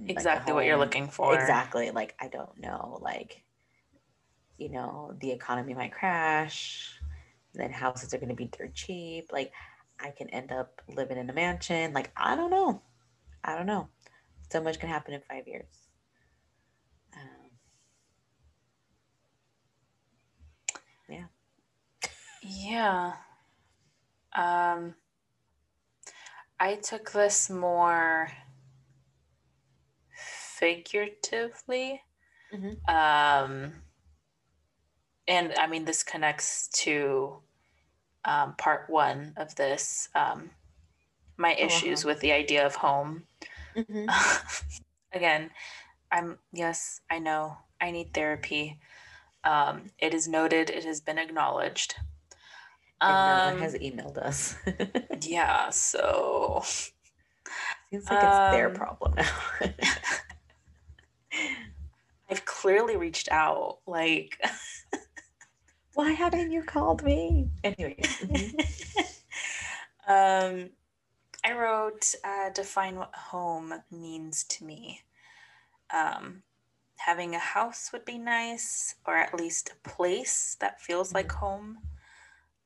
[0.06, 1.34] exactly like what you're looking for.
[1.34, 1.90] Exactly.
[1.90, 3.00] Like I don't know.
[3.02, 3.44] Like
[4.60, 6.92] you know the economy might crash.
[7.56, 9.32] Then houses are gonna be dirt cheap.
[9.34, 9.52] Like
[10.00, 11.94] I can end up living in a mansion.
[11.94, 12.82] Like I don't know.
[13.44, 13.90] I don't know.
[14.52, 15.86] So much can happen in five years.
[21.08, 21.26] Yeah.
[22.42, 23.14] Yeah.
[24.36, 24.96] Um,
[26.60, 28.32] I took this more
[30.58, 32.02] figuratively.
[32.54, 32.94] Mm-hmm.
[32.94, 33.74] Um,
[35.28, 37.40] and I mean, this connects to
[38.26, 40.50] um, part one of this um,
[41.38, 43.24] my oh, issues with the idea of home.
[43.76, 44.06] Mm-hmm.
[45.14, 45.52] Again,
[46.12, 48.80] I'm, yes, I know I need therapy.
[49.44, 51.96] Um, it is noted, it has been acknowledged.
[53.02, 54.56] Um, no one has emailed us.
[55.22, 56.64] yeah, so
[57.90, 59.30] seems like it's their um, problem now.
[62.30, 63.80] I've clearly reached out.
[63.86, 64.42] Like,
[65.96, 67.50] why haven't you called me?
[67.64, 68.02] Anyway.
[70.08, 70.70] um,
[71.44, 75.02] I wrote, uh, define what home means to me.
[75.94, 76.44] Um,
[76.98, 81.16] having a house would be nice, or at least a place that feels mm-hmm.
[81.16, 81.78] like home.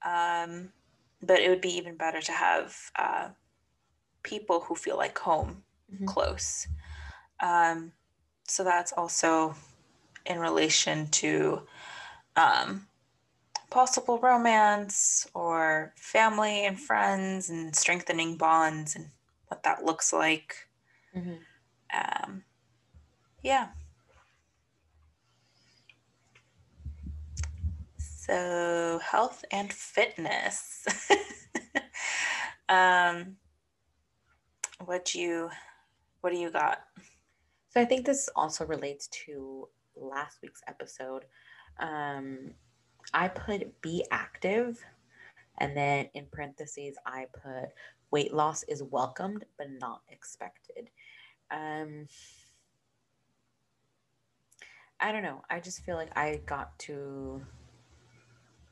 [0.04, 0.70] Um,
[1.22, 3.30] but it would be even better to have uh,
[4.24, 5.64] people who feel like home
[5.94, 6.06] mm-hmm.
[6.06, 6.68] close.
[7.42, 7.92] Um,
[8.48, 9.54] so that's also
[10.26, 11.62] in relation to
[12.36, 12.88] um,
[13.70, 19.10] possible romance or family and friends and strengthening bonds and
[19.48, 20.56] what that looks like.
[21.16, 21.36] Mm-hmm.
[21.94, 22.44] Um,
[23.44, 23.70] yeah.
[27.98, 30.86] So health and fitness.
[32.70, 33.38] um,
[34.86, 35.50] what do you
[36.22, 36.84] what do you got?
[37.70, 41.26] So I think this also relates to last week's episode.
[41.80, 42.52] Um,
[43.14, 44.84] I put be active,
[45.58, 47.70] and then in parentheses, I put
[48.12, 50.90] weight loss is welcomed but not expected.
[51.52, 52.08] Um,
[55.00, 55.44] I don't know.
[55.50, 57.42] I just feel like I got to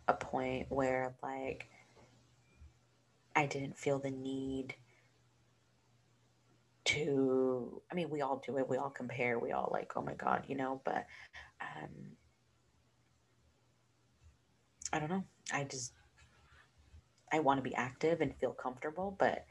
[0.08, 1.68] a point where like
[3.36, 4.76] I didn't feel the need
[6.86, 10.14] to I mean we all do it, we all compare, we all like, oh my
[10.14, 11.06] god, you know, but
[11.62, 11.90] um
[14.92, 15.24] I don't know.
[15.52, 15.94] I just
[17.32, 19.46] I want to be active and feel comfortable, but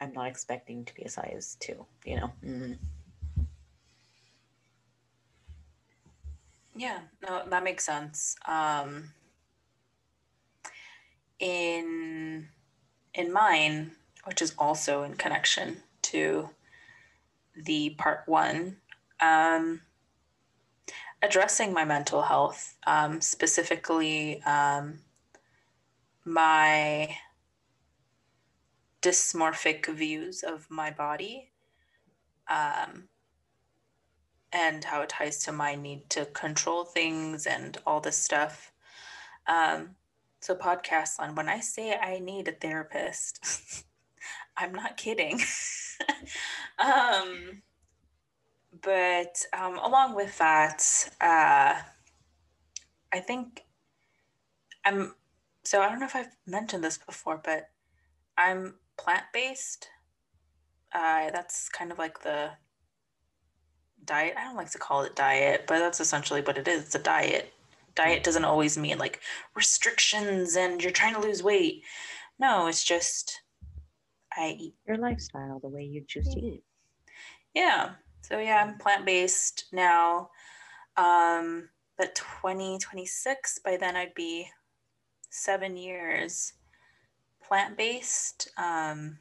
[0.00, 2.32] I'm not expecting to be a size two, you know.
[2.44, 2.72] Mm-hmm.
[6.76, 8.36] Yeah, no, that makes sense.
[8.46, 9.12] Um,
[11.40, 12.48] in
[13.14, 13.92] in mine,
[14.24, 16.50] which is also in connection to
[17.56, 18.76] the part one,
[19.20, 19.80] um,
[21.22, 25.00] addressing my mental health, um, specifically um,
[26.24, 27.16] my
[29.02, 31.50] dysmorphic views of my body
[32.48, 33.08] um,
[34.52, 38.72] and how it ties to my need to control things and all this stuff.
[39.46, 39.96] Um,
[40.40, 43.84] so, podcast land, when I say I need a therapist,
[44.56, 45.40] I'm not kidding.
[46.78, 47.62] um,
[48.82, 50.82] but um, along with that,
[51.20, 51.80] uh,
[53.12, 53.64] I think
[54.84, 55.14] I'm
[55.64, 57.70] so I don't know if I've mentioned this before, but
[58.36, 59.88] I'm plant based.
[60.94, 62.50] Uh, that's kind of like the
[64.04, 64.34] diet.
[64.38, 66.84] I don't like to call it diet, but that's essentially what it is.
[66.84, 67.52] It's a diet.
[67.94, 69.20] Diet doesn't always mean like
[69.54, 71.82] restrictions and you're trying to lose weight.
[72.38, 73.42] No, it's just
[74.36, 76.62] I eat your lifestyle, the way you choose to eat.
[77.54, 77.90] Yeah.
[78.28, 80.28] So yeah, I'm plant based now.
[80.98, 84.48] Um, but 2026, by then I'd be
[85.30, 86.52] seven years
[87.42, 88.50] plant based.
[88.58, 89.20] Um,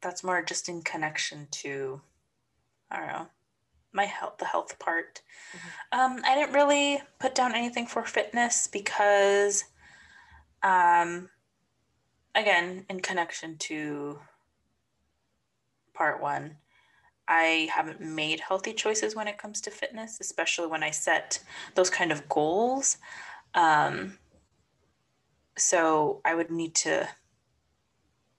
[0.00, 2.00] that's more just in connection to,
[2.88, 3.26] I don't know,
[3.92, 5.22] my health, the health part.
[5.56, 5.98] Mm-hmm.
[6.00, 9.64] Um, I didn't really put down anything for fitness because,
[10.62, 11.30] um,
[12.36, 14.20] again, in connection to
[15.92, 16.58] part one,
[17.28, 21.40] I haven't made healthy choices when it comes to fitness, especially when I set
[21.74, 22.98] those kind of goals.
[23.54, 24.18] Um,
[25.56, 27.08] so I would need to.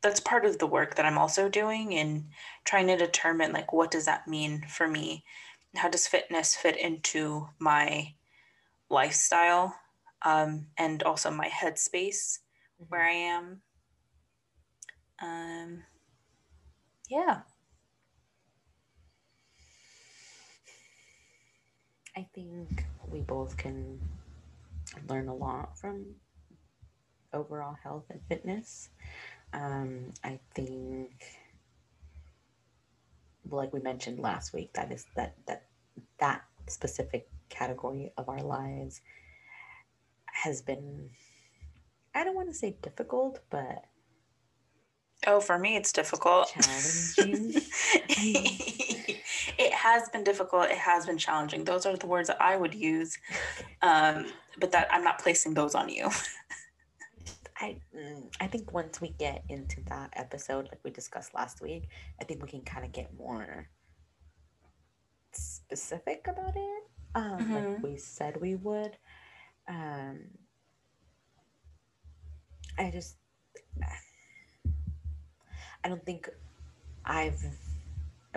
[0.02, 2.28] That's part of the work that I'm also doing in
[2.64, 5.26] trying to determine like what does that mean for me?
[5.76, 8.14] How does fitness fit into my
[8.90, 9.76] lifestyle
[10.24, 12.40] um, and also my headspace
[12.80, 12.86] mm-hmm.
[12.88, 13.62] where I am?
[15.22, 15.84] Um,
[17.10, 17.42] yeah.
[22.18, 24.00] I think we both can
[25.08, 26.16] learn a lot from
[27.32, 28.90] overall health and fitness.
[29.54, 31.12] Um, I think,
[33.48, 35.68] like we mentioned last week, that is that that
[36.20, 39.02] that specific category of our lives
[40.26, 41.12] has been.
[42.16, 43.86] I don't want to say difficult, but
[45.28, 46.50] Oh, for me, it's difficult.
[46.50, 47.62] Challenging.
[49.78, 50.70] has been difficult.
[50.70, 51.64] It has been challenging.
[51.64, 53.18] Those are the words that I would use,
[53.82, 54.28] um,
[54.60, 56.10] but that I'm not placing those on you.
[57.60, 61.90] I mm, I think once we get into that episode, like we discussed last week,
[62.22, 63.68] I think we can kind of get more
[65.32, 66.84] specific about it,
[67.16, 67.54] um, mm-hmm.
[67.54, 68.98] like we said we would.
[69.68, 70.20] Um,
[72.78, 73.16] I just
[75.84, 76.30] I don't think
[77.06, 77.42] I've,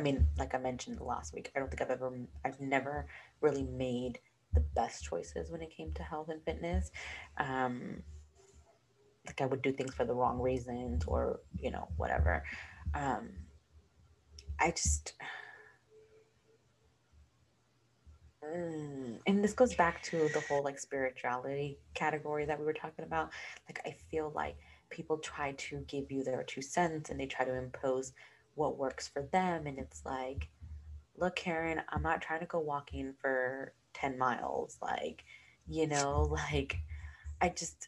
[0.01, 2.11] I mean, like I mentioned last week, I don't think I've ever,
[2.42, 3.07] I've never
[3.42, 4.18] really made
[4.55, 6.90] the best choices when it came to health and fitness.
[7.36, 8.03] Um,
[9.26, 12.42] like I would do things for the wrong reasons or, you know, whatever.
[12.94, 13.28] Um,
[14.59, 15.12] I just,
[18.42, 23.05] mm, and this goes back to the whole like spirituality category that we were talking
[23.05, 23.32] about.
[23.68, 24.57] Like, I feel like
[24.88, 28.14] people try to give you their two cents and they try to impose
[28.55, 29.66] what works for them.
[29.66, 30.48] And it's like,
[31.16, 34.78] look, Karen, I'm not trying to go walking for 10 miles.
[34.82, 35.24] Like,
[35.68, 36.78] you know, like,
[37.40, 37.86] I just.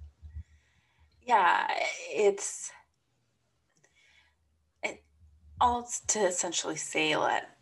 [1.26, 1.66] yeah,
[2.10, 2.70] it's.
[4.82, 5.02] It,
[5.60, 7.56] all to essentially say that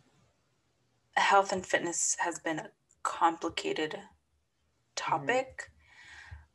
[1.15, 2.69] health and fitness has been a
[3.03, 4.03] complicated mm-hmm.
[4.95, 5.47] topic.
[5.57, 5.69] Mm-hmm.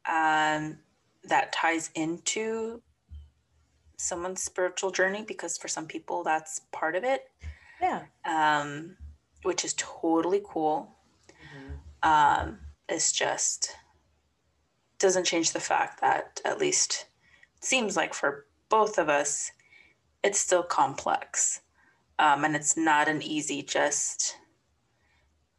[0.07, 0.79] Um,
[1.25, 2.83] that ties into
[4.05, 7.31] someone's spiritual journey because for some people that's part of it.
[7.81, 8.03] Yeah.
[8.25, 8.97] Um,
[9.43, 10.97] which is totally cool.
[11.31, 12.09] Mm-hmm.
[12.09, 13.77] Um, is just
[14.99, 17.07] doesn't change the fact that at least
[17.57, 19.51] it seems like for both of us,
[20.23, 21.61] it's still complex.
[22.19, 24.37] Um, and it's not an easy just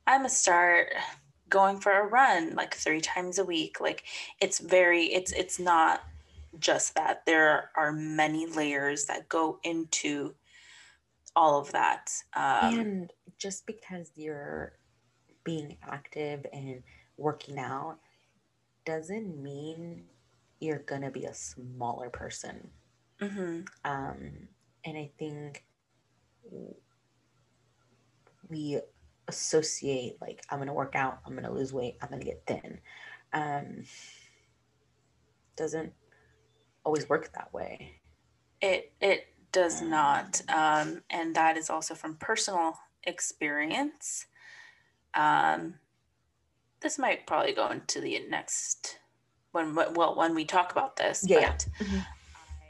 [0.07, 0.93] I'm gonna start
[1.49, 3.79] going for a run like three times a week.
[3.81, 4.03] Like
[4.39, 6.03] it's very it's it's not
[6.59, 7.25] just that.
[7.25, 10.35] There are many layers that go into
[11.35, 12.11] all of that.
[12.35, 14.73] Um, and just because you're
[15.43, 16.81] being active and
[17.17, 17.97] working out
[18.85, 20.03] doesn't mean
[20.59, 22.69] you're gonna be a smaller person.
[23.21, 23.61] mm-hmm.
[23.83, 24.47] Um,
[24.85, 25.63] and I think
[28.49, 28.79] we
[29.27, 32.79] associate like I'm gonna work out, I'm gonna lose weight, I'm gonna get thin.
[33.33, 33.83] Um,
[35.55, 35.93] doesn't
[36.85, 37.99] always work that way.
[38.61, 44.27] It it does not, um, and that is also from personal experience.
[45.13, 45.75] Um,
[46.81, 48.99] this might probably go into the next
[49.51, 51.25] when well when we talk about this.
[51.27, 51.51] Yeah.
[51.51, 51.99] But Mm-hmm.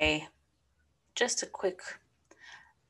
[0.01, 0.27] I
[1.15, 1.81] just a quick.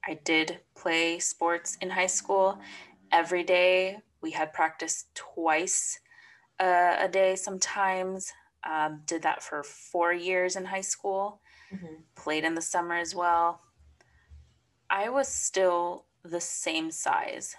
[0.07, 2.59] I did play sports in high school.
[3.11, 5.99] Every day we had practice twice
[6.59, 7.35] uh, a day.
[7.35, 8.31] Sometimes
[8.65, 11.41] um, did that for four years in high school.
[11.71, 12.03] Mhm.
[12.15, 13.61] Played in the summer as well.
[14.89, 17.55] I was still the same size.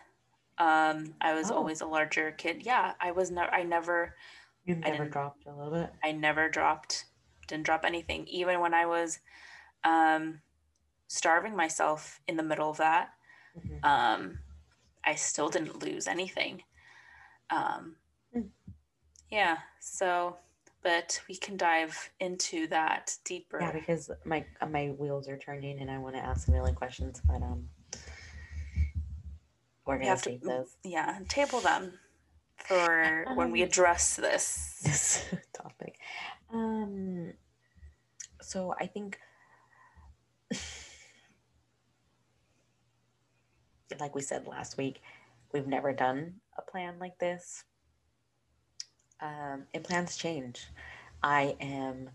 [0.58, 1.56] Um, I was Oh.
[1.56, 2.64] always a larger kid.
[2.64, 3.52] Yeah, I was never.
[3.54, 4.16] I never.
[4.64, 5.94] You never didn't- dropped a little bit.
[6.02, 7.06] I never dropped.
[7.46, 8.26] Didn't drop anything.
[8.26, 9.20] Even when I was
[9.84, 10.42] um,
[11.06, 13.14] starving myself in the middle of that,
[13.56, 13.84] Mhm.
[13.84, 14.38] um,
[15.04, 16.64] I still didn't lose anything.
[17.50, 17.96] Um,
[18.32, 18.48] Hmm.
[19.30, 19.58] yeah.
[19.78, 20.40] So,
[20.86, 23.58] but we can dive into that deeper.
[23.60, 26.76] Yeah, because my uh, my wheels are turning and I want to ask a million
[26.76, 27.68] questions, but um,
[29.84, 31.98] we're gonna have to- those yeah, table them
[32.56, 34.78] for when we Um, address this.
[34.84, 35.98] this topic.
[36.52, 37.32] Um,
[38.40, 39.18] so I think,
[43.98, 45.02] like we said last week,
[45.52, 47.64] we've never done a plan like this.
[49.20, 50.66] Um, and plans change.
[51.22, 52.10] I am.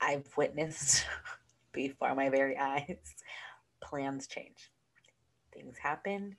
[0.00, 1.06] I've witnessed
[1.72, 3.14] before my very eyes
[3.80, 4.70] plans change.
[5.52, 6.36] Things happen.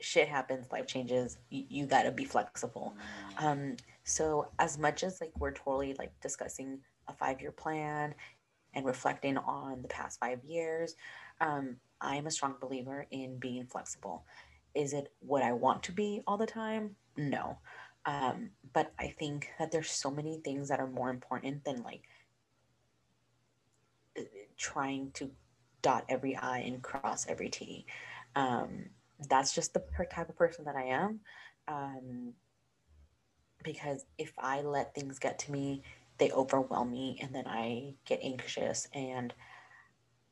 [0.00, 1.38] Shit happens, life changes.
[1.50, 2.94] You, you got to be flexible.
[3.38, 6.78] Um, so as much as like we're totally like discussing
[7.08, 8.14] a five year plan
[8.74, 10.94] and reflecting on the past five years,
[11.40, 14.24] um, I'm a strong believer in being flexible.
[14.74, 16.96] Is it what I want to be all the time?
[17.16, 17.58] No.
[18.06, 22.02] Um, but I think that there's so many things that are more important than like
[24.18, 24.22] uh,
[24.56, 25.30] trying to
[25.82, 27.86] dot every I and cross every T.
[28.34, 28.86] Um,
[29.28, 31.20] that's just the type of person that I am.
[31.68, 32.32] Um,
[33.62, 35.82] because if I let things get to me,
[36.18, 39.32] they overwhelm me and then I get anxious and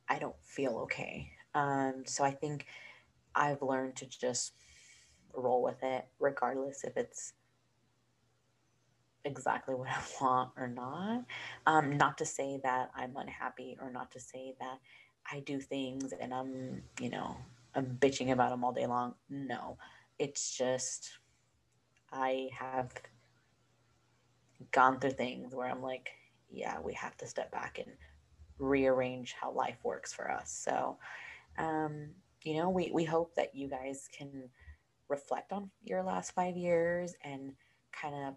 [0.08, 1.30] I don't feel okay.
[1.54, 2.66] Um, so I think
[3.34, 4.54] I've learned to just
[5.34, 7.32] roll with it, regardless if it's
[9.24, 11.24] exactly what I want or not.
[11.66, 14.78] Um, not to say that I'm unhappy or not to say that
[15.30, 17.36] I do things and I'm, you know,
[17.74, 19.14] I'm bitching about them all day long.
[19.30, 19.78] No,
[20.18, 21.18] it's just
[22.12, 22.92] I have
[24.70, 26.10] gone through things where I'm like,
[26.50, 27.90] yeah, we have to step back and
[28.58, 30.50] rearrange how life works for us.
[30.64, 30.98] So,
[31.58, 32.10] um,
[32.44, 34.50] you know, we, we hope that you guys can
[35.08, 37.52] reflect on your last five years and
[37.92, 38.34] kind of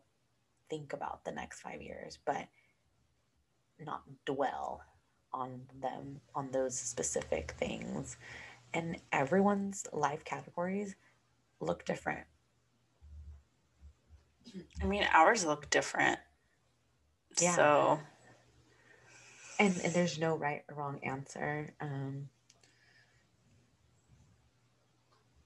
[0.69, 2.47] think about the next five years, but
[3.79, 4.81] not dwell
[5.33, 8.17] on them, on those specific things.
[8.73, 10.95] And everyone's life categories
[11.59, 12.25] look different.
[14.81, 16.19] I mean, ours look different.
[17.39, 17.55] Yeah.
[17.55, 17.99] So,
[19.59, 21.73] And, and there's no right or wrong answer.
[21.79, 22.29] Um,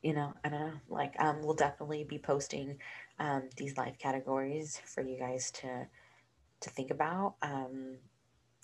[0.02, 0.74] you know, I don't know.
[0.90, 2.78] Like, um, we'll definitely be posting
[3.20, 5.88] um, these life categories for you guys to
[6.62, 7.36] to think about.
[7.42, 7.98] Um,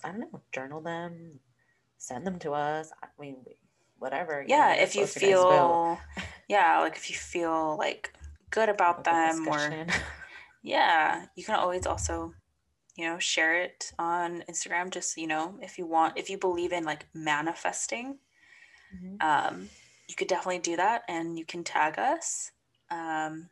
[0.03, 1.39] I don't know, journal them,
[1.97, 2.91] send them to us.
[3.03, 3.37] I mean,
[3.99, 4.43] whatever.
[4.43, 5.81] you yeah, know, if you post your guys' vote.
[5.85, 5.99] feel,
[6.47, 8.13] yeah, like if you feel like
[8.51, 9.69] good about them or
[10.63, 12.33] yeah you can always also
[12.95, 16.71] you know share it on instagram just you know if you want if you believe
[16.71, 18.17] in like manifesting
[18.93, 19.17] Mhm.
[19.21, 19.69] um
[20.07, 22.51] you could definitely do that and you can tag us
[22.91, 23.49] um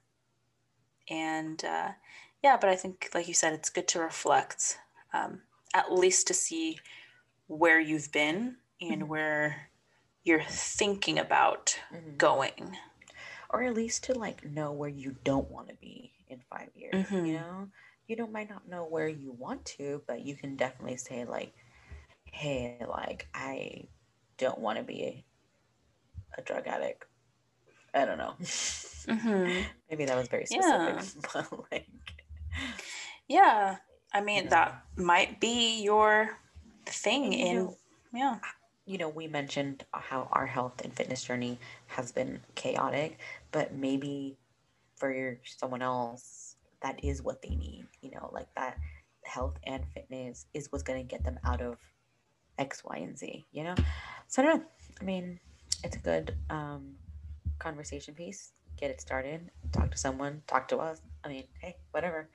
[1.09, 1.91] and uh
[2.43, 4.79] yeah but i think like you said it's good to reflect
[5.13, 5.41] um
[5.73, 6.77] at least to see
[7.47, 9.09] where you've been and Mhm.
[9.09, 9.69] where
[10.23, 12.17] you're thinking about Mhm.
[12.17, 12.77] going
[13.49, 17.07] or at least to like know where you don't want to be in five years.
[17.11, 17.23] Mhm.
[17.23, 17.69] You know,
[18.07, 21.53] you don't might not know where you want to, but you can definitely say like,
[22.25, 23.87] "Hey, like I
[24.37, 25.25] don't want to be
[26.37, 27.05] a, drug addict."
[27.93, 28.33] I don't know.
[28.39, 29.65] Mhm.
[29.89, 30.99] Maybe that was very Yeah.
[30.99, 31.87] specific, but like,
[33.27, 33.77] Yeah.
[34.13, 34.49] I mean, Yeah.
[34.49, 36.37] that might be your
[36.85, 37.77] thing you in, know,
[38.13, 38.39] yeah.
[38.85, 41.57] you know, we mentioned how our health and fitness journey
[41.87, 43.19] has been chaotic,
[43.51, 44.37] but maybe
[44.95, 47.87] for your, someone else, that is what they need.
[48.01, 48.77] You know, like that
[49.23, 51.77] health and fitness is what's going to get them out of
[52.59, 53.45] X, Y, and Z.
[53.51, 53.75] You know,
[54.27, 54.65] so I don't know.
[55.01, 55.39] I mean,
[55.83, 56.93] it's a good um,
[57.59, 58.51] conversation piece.
[58.77, 59.49] Get it started.
[59.71, 60.41] Talk to someone.
[60.47, 61.01] Talk to us.
[61.23, 62.29] I mean, hey, whatever.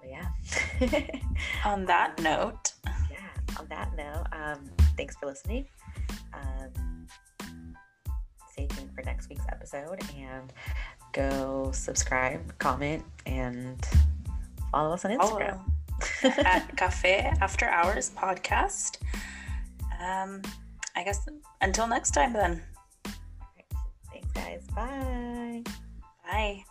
[0.00, 0.28] But yeah.
[1.64, 2.72] On that note,
[3.10, 5.66] yeah, on that note, um, thanks for listening.
[6.32, 7.06] Um,
[8.52, 10.52] stay tuned for next week's episode and
[11.18, 13.84] go subscribe, comment, and
[14.70, 15.60] follow us on Instagram.
[16.22, 18.98] at Cafe After Hours podcast.
[20.00, 20.42] Um,
[20.94, 21.28] I guess
[21.60, 22.62] until next time, then.
[24.12, 24.62] Thanks, guys.
[24.74, 25.64] Bye.
[26.24, 26.64] Bye.